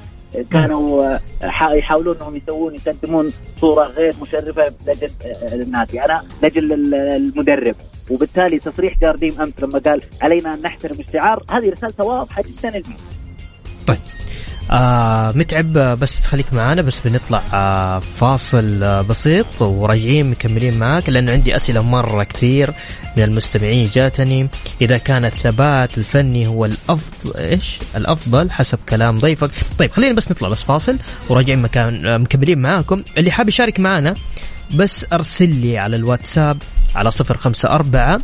كانوا 0.51 1.17
يحاولون 1.71 2.15
إنهم 2.15 2.35
يسوون 2.35 2.75
يقدمون 2.75 3.31
صورة 3.61 3.83
غير 3.83 4.13
مشرفة 4.21 4.73
لاجل 4.87 5.09
النادي، 5.53 6.05
أنا 6.05 6.23
لاجل 6.41 6.93
المدرب، 6.93 7.75
وبالتالي 8.09 8.59
تصريح 8.59 8.99
جارديم 9.01 9.41
أمس 9.41 9.53
لما 9.59 9.79
قال 9.79 10.01
علينا 10.21 10.53
أن 10.53 10.61
نحترم 10.61 10.99
الشعار، 10.99 11.43
هذه 11.49 11.69
رسالته 11.69 12.05
واضحة 12.05 12.43
جدا 12.43 12.69
للمين. 12.69 12.97
آه 14.71 15.31
متعب 15.31 15.73
بس 15.73 16.21
تخليك 16.21 16.53
معانا 16.53 16.81
بس 16.81 16.99
بنطلع 17.07 17.41
آه 17.53 17.99
فاصل 17.99 18.83
آه 18.83 19.01
بسيط 19.01 19.61
وراجعين 19.61 20.29
مكملين 20.31 20.77
معاك 20.79 21.09
لأنه 21.09 21.31
عندي 21.31 21.55
أسئلة 21.55 21.83
مرة 21.83 22.23
كثير 22.23 22.73
من 23.17 23.23
المستمعين 23.23 23.89
جاتني. 23.93 24.49
إذا 24.81 24.97
كان 24.97 25.25
الثبات 25.25 25.97
الفني 25.97 26.47
هو 26.47 26.65
الافضل 26.65 27.37
إيش؟ 27.37 27.77
الأفضل 27.95 28.51
حسب 28.51 28.79
كلام 28.89 29.17
ضيفك. 29.19 29.51
طيب 29.79 29.91
خلينا 29.91 30.13
بس 30.13 30.31
نطلع 30.31 30.49
بس 30.49 30.63
فاصل 30.63 30.97
وراجعين 31.29 31.61
مكان 31.61 32.05
آه 32.05 32.17
مكملين 32.17 32.59
معاكم. 32.59 33.03
اللي 33.17 33.31
حاب 33.31 33.47
يشارك 33.47 33.79
معنا 33.79 34.13
بس 34.75 35.05
أرسل 35.13 35.49
لي 35.49 35.77
على 35.77 35.95
الواتساب 35.95 36.57
على 36.95 37.11
054 37.31 38.21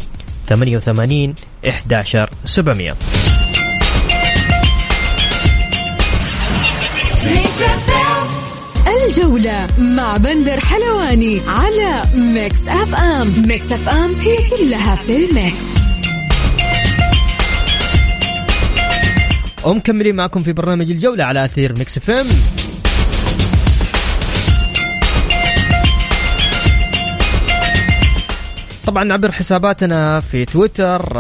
88 0.50 1.34
11 1.68 2.30
الجولة 9.08 9.68
مع 9.80 10.18
بندر 10.18 10.60
حلواني 10.60 11.42
على 11.48 12.04
Mix 12.16 12.68
FM. 12.68 13.34
Mix 13.48 13.72
FM 13.72 14.14
هي 14.16 14.38
كلها 14.50 14.96
في 14.96 15.26
ال 15.26 15.34
Mix. 15.34 15.66
ومكملين 19.64 20.16
معكم 20.16 20.44
في 20.44 20.54
برنامج 20.54 20.92
الجولة 20.92 21.24
على 21.24 21.46
أثير 21.46 21.74
Mix 21.78 21.98
FM. 21.98 22.28
طبعا 28.86 29.14
عبر 29.14 29.32
حساباتنا 29.32 30.20
في 30.20 30.46
تويتر 30.46 31.12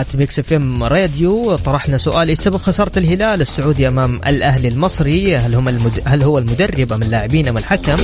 at 0.00 0.16
Mix 0.16 0.38
FM 0.38 0.84
Radio 0.84 1.56
طرحنا 1.56 1.98
سؤال 1.98 2.28
إيش 2.28 2.38
سبب 2.38 2.56
خسارة 2.56 2.98
الهلال 2.98 3.40
السعودي 3.40 3.88
أمام 3.88 4.20
الأهلي 4.26 4.68
المصري؟ 4.68 5.36
هل 5.36 5.54
هم 5.54 5.68
المد... 5.68 6.02
هل 6.04 6.22
هو 6.22 6.38
المدرب 6.38 6.92
أم 6.92 7.02
اللاعبين 7.02 7.48
أم 7.48 7.58
الحكم؟ 7.58 7.96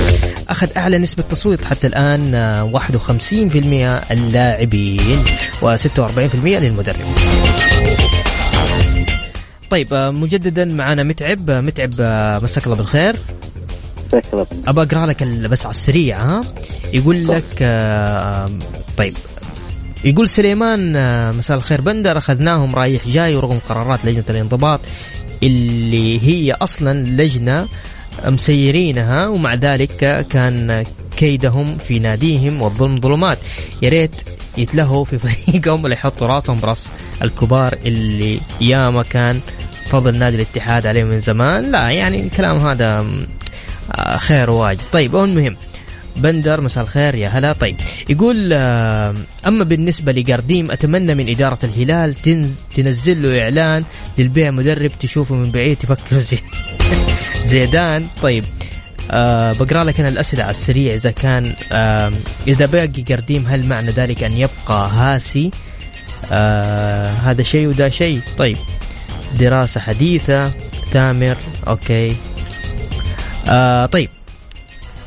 أخذ 0.49 0.67
أعلى 0.77 0.97
نسبة 0.97 1.23
تصويت 1.23 1.65
حتى 1.65 1.87
الآن 1.87 2.71
51% 4.09 4.11
اللاعبين 4.11 5.23
و46% 5.61 6.35
للمدرب. 6.35 7.05
طيب 9.69 9.93
مجددا 9.93 10.65
معنا 10.65 11.03
متعب 11.03 11.51
متعب 11.51 11.93
مساك 12.43 12.65
الله 12.65 12.75
بالخير. 12.75 13.15
ابى 14.67 14.81
أقرأ 14.81 15.05
لك 15.05 15.23
بس 15.23 15.65
على 15.65 15.75
السريع 15.75 16.17
ها؟ 16.17 16.41
يقول 16.93 17.27
لك 17.27 17.43
آه 17.61 18.49
طيب. 18.97 19.13
يقول 20.03 20.29
سليمان 20.29 20.95
آه 20.95 21.31
مساء 21.31 21.57
الخير. 21.57 21.81
بندر 21.81 22.17
أخذناهم 22.17 22.75
رايح 22.75 23.07
جاي 23.07 23.35
ورغم 23.35 23.59
قرارات 23.69 24.05
لجنة 24.05 24.23
الانضباط 24.29 24.79
اللي 25.43 26.27
هي 26.27 26.51
أصلا 26.51 27.03
لجنة 27.03 27.67
مسيرينها 28.25 29.27
ومع 29.27 29.53
ذلك 29.53 30.27
كان 30.29 30.83
كيدهم 31.17 31.77
في 31.77 31.99
ناديهم 31.99 32.61
والظلم 32.61 32.99
ظلمات. 32.99 33.37
يا 33.81 33.89
ريت 33.89 34.15
يتلهوا 34.57 35.05
في 35.05 35.17
فريقهم 35.27 35.83
ولا 35.83 35.93
يحطوا 35.93 36.27
راسهم 36.27 36.59
براس 36.59 36.87
الكبار 37.23 37.77
اللي 37.85 38.39
ياما 38.61 39.03
كان 39.03 39.39
فضل 39.85 40.17
نادي 40.17 40.35
الاتحاد 40.35 40.85
عليه 40.85 41.03
من 41.03 41.19
زمان. 41.19 41.71
لا 41.71 41.89
يعني 41.89 42.21
الكلام 42.21 42.57
هذا 42.57 43.07
آه، 43.91 44.17
خير 44.17 44.49
واجد 44.49 44.81
طيب 44.91 45.15
المهم 45.15 45.55
بندر 46.15 46.61
مساء 46.61 46.83
الخير 46.83 47.15
يا 47.15 47.27
هلا. 47.27 47.53
طيب 47.53 47.75
يقول 48.09 48.49
آه، 48.53 49.13
أما 49.47 49.63
بالنسبة 49.63 50.11
لقارديم 50.11 50.71
أتمنى 50.71 51.15
من 51.15 51.29
إدارة 51.29 51.57
الهلال 51.63 52.15
تنزل 52.75 53.23
له 53.23 53.43
إعلان 53.43 53.83
للبيع. 54.17 54.51
مدرب 54.51 54.91
تشوفه 54.99 55.35
من 55.35 55.51
بعيد 55.51 55.77
تفكر 55.77 56.19
زي 56.29 56.37
زيدان. 57.45 58.07
طيب 58.21 58.43
أه 59.11 59.51
بقرأ 59.51 59.83
لك 59.83 59.99
أنا 59.99 60.09
الأسئلة 60.09 60.43
على 60.43 60.51
السريع. 60.51 60.93
إذا 60.93 61.11
كان 61.11 61.53
أه 61.71 62.11
إذا 62.47 62.65
باقي 62.65 63.01
قرديم 63.09 63.45
هل 63.47 63.65
معنى 63.65 63.91
ذلك 63.91 64.23
أن 64.23 64.37
يبقى 64.37 64.89
هاسي؟ 64.93 65.51
أه 66.31 67.11
هذا 67.11 67.43
شيء 67.43 67.67
وده 67.67 67.89
شيء. 67.89 68.21
طيب 68.37 68.57
دراسة 69.39 69.81
حديثة. 69.81 70.51
تامر 70.91 71.35
أوكي. 71.67 72.15
آه 73.49 73.85
طيب. 73.85 74.09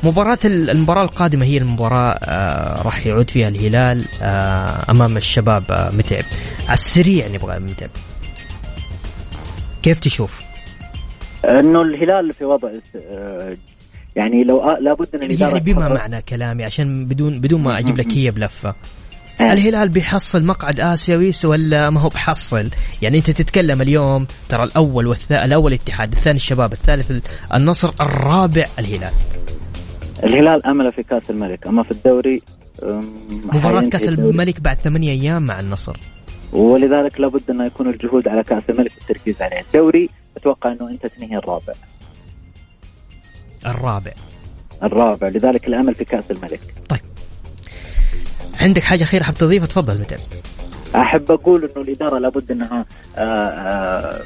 مباراة 0.03 0.39
المباراة 0.45 1.03
القادمة 1.03 1.45
هي 1.45 1.57
المباراة 1.57 2.11
آه 2.11 2.81
راح 2.81 3.05
يعود 3.05 3.29
فيها 3.29 3.47
الهلال 3.47 4.05
آه 4.21 4.91
أمام 4.91 5.17
الشباب 5.17 5.71
آه 5.71 5.91
متعب. 5.91 6.23
على 6.65 6.73
السريع 6.73 7.27
نبغى 7.27 7.59
متعب. 7.59 7.89
كيف 9.83 9.99
تشوف؟ 9.99 10.41
إنه 11.45 11.81
الهلال 11.81 12.33
في 12.33 12.45
وضع 12.45 12.69
آه، 12.95 13.57
يعني 14.15 14.43
لو 14.43 14.61
آه، 14.61 14.79
لابد 14.79 15.07
ان 15.15 15.23
الاداره 15.23 15.49
يعني 15.49 15.59
بما 15.59 15.89
معنى 15.89 16.21
كلامي؟ 16.21 16.63
عشان 16.63 17.05
بدون 17.05 17.39
بدون 17.41 17.61
ما 17.61 17.79
أجيب 17.79 17.97
لك 17.97 18.13
هي 18.13 18.31
بلفة. 18.31 18.75
آه. 19.41 19.53
الهلال 19.53 19.89
بيحصل 19.89 20.43
مقعد 20.45 20.79
آسيوي 20.79 21.31
ولا 21.43 21.89
ما 21.89 22.01
هو 22.01 22.09
بحصل؟ 22.09 22.69
يعني 23.01 23.17
أنت 23.17 23.31
تتكلم 23.31 23.81
اليوم 23.81 24.27
ترى 24.49 24.63
الأول 24.63 25.07
والثاني 25.07 25.45
الأول 25.45 25.73
الاتحاد، 25.73 26.11
الثاني 26.11 26.35
الشباب، 26.35 26.73
الثالث 26.73 27.11
النصر، 27.53 27.93
الرابع 28.01 28.65
الهلال. 28.79 29.13
الهلال 30.23 30.65
امله 30.65 30.89
في 30.89 31.03
كأس 31.03 31.29
الملك، 31.29 31.67
أما 31.67 31.83
في 31.83 31.91
الدوري 31.91 32.41
مباراة 33.29 33.81
كأس 33.81 34.03
الملك 34.03 34.59
بعد 34.59 34.77
ثمانية 34.77 35.11
أيام 35.11 35.45
مع 35.45 35.59
النصر. 35.59 35.97
ولذلك 36.53 37.19
لابد 37.19 37.41
انه 37.49 37.65
يكون 37.65 37.89
الجهود 37.89 38.27
على 38.27 38.43
كأس 38.43 38.63
الملك 38.69 38.91
والتركيز 38.97 39.41
عليه، 39.41 39.59
الدوري 39.59 40.09
أتوقع 40.37 40.71
أنه 40.71 40.89
أنت 40.89 41.05
تنهي 41.05 41.37
الرابع. 41.37 41.73
الرابع. 43.65 44.11
الرابع، 44.83 45.27
لذلك 45.27 45.67
الأمل 45.67 45.95
في 45.95 46.05
كأس 46.05 46.23
الملك. 46.31 46.59
طيب. 46.89 46.99
عندك 48.63 48.83
حاجة 48.83 49.03
أخيرة 49.03 49.23
حاب 49.23 49.35
تضيفها؟ 49.35 49.67
تفضل 49.67 49.99
متى 49.99 50.15
أحب 50.95 51.31
أقول 51.31 51.63
إنه 51.63 51.83
الإدارة 51.83 52.19
لابد 52.19 52.51
انها 52.51 52.85
آآ 53.17 53.21
آه، 53.21 53.23
آآ 53.23 54.19
آه، 54.19 54.23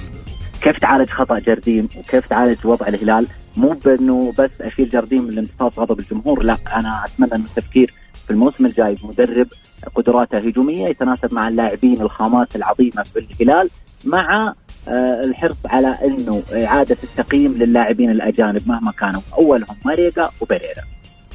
كيف 0.62 0.78
تعالج 0.78 1.10
خطأ 1.10 1.40
جرديم 1.40 1.90
وكيف 1.98 2.28
تعالج 2.28 2.58
وضع 2.66 2.88
الهلال؟ 2.88 3.28
مو 3.58 3.70
بإنه 3.70 4.34
بس 4.40 4.52
أشيل 4.62 4.90
جرديم 4.90 5.30
لامتصاص 5.30 5.80
غضب 5.80 6.00
الجمهور 6.00 6.44
لا 6.44 6.58
أنا 6.76 7.06
أتمنى 7.06 7.36
إنه 7.36 7.46
التفكير 7.46 7.94
في 8.26 8.32
الموسم 8.32 8.66
الجاي 8.66 8.96
مدرب 9.04 9.48
قدراته 9.96 10.38
هجومية 10.38 10.88
يتناسب 10.88 11.34
مع 11.34 11.48
اللاعبين 11.48 12.02
الخامات 12.02 12.56
العظيمة 12.56 13.04
في 13.04 13.20
الهلال 13.20 13.70
مع 14.06 14.54
آه، 14.88 15.22
الحرص 15.24 15.58
على 15.66 15.98
إنه 16.06 16.44
إعادة 16.54 16.98
التقييم 17.04 17.54
للاعبين 17.54 18.12
الأجانب 18.12 18.62
مهما 18.68 18.92
كانوا 18.92 19.22
أولهم 19.38 19.76
ماريجا 19.86 20.30
وبريرا 20.42 20.84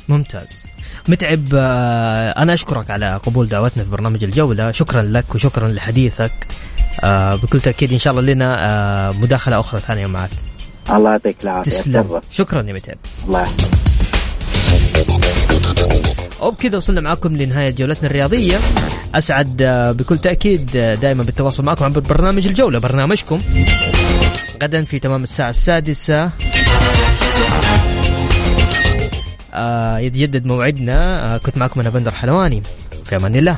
ممتاز. 0.08 0.64
متعب 1.08 1.44
آه، 1.54 2.30
أنا 2.30 2.54
أشكرك 2.54 2.90
على 2.90 3.20
قبول 3.26 3.48
دعوتنا 3.48 3.84
في 3.84 3.90
برنامج 3.90 4.24
الجوله 4.24 4.72
شكرا 4.72 5.02
لك 5.02 5.34
وشكرا 5.34 5.68
لحديثك. 5.68 6.32
آه، 7.00 7.34
بكل 7.34 7.60
تأكيد 7.60 7.92
إن 7.92 7.98
شاء 7.98 8.12
الله 8.12 8.32
لنا 8.32 8.56
آه، 8.58 9.12
مداخلة 9.12 9.60
أخرى 9.60 9.80
ثانية 9.80 10.06
معك. 10.06 10.30
الله 10.90 11.10
يعطيك 11.10 11.36
العافية. 11.42 11.70
تسلم. 11.70 12.20
شكرا 12.30 12.62
يا 12.62 12.72
متعب. 12.72 12.96
الله 13.26 13.46
وبكذا 16.40 16.76
وصلنا 16.76 17.00
معكم 17.00 17.36
لنهاية 17.36 17.70
جولتنا 17.70 18.10
الرياضية. 18.10 18.56
أسعد 19.14 19.62
بكل 19.98 20.18
تأكيد 20.18 20.70
دائما 21.00 21.22
بالتواصل 21.22 21.62
معكم 21.62 21.84
عبر 21.84 22.00
برنامج 22.00 22.46
الجولة 22.46 22.78
برنامجكم. 22.78 23.40
غدا 24.62 24.84
في 24.84 24.98
تمام 24.98 25.22
الساعة 25.22 25.50
السادسة. 25.50 26.30
يتجدد 29.98 30.46
موعدنا. 30.46 31.34
آه 31.34 31.38
كنت 31.38 31.58
معكم 31.58 31.80
أنا 31.80 31.90
بندر 31.90 32.10
حلواني. 32.10 32.62
في 33.04 33.16
أمان 33.16 33.36
الله. 33.36 33.56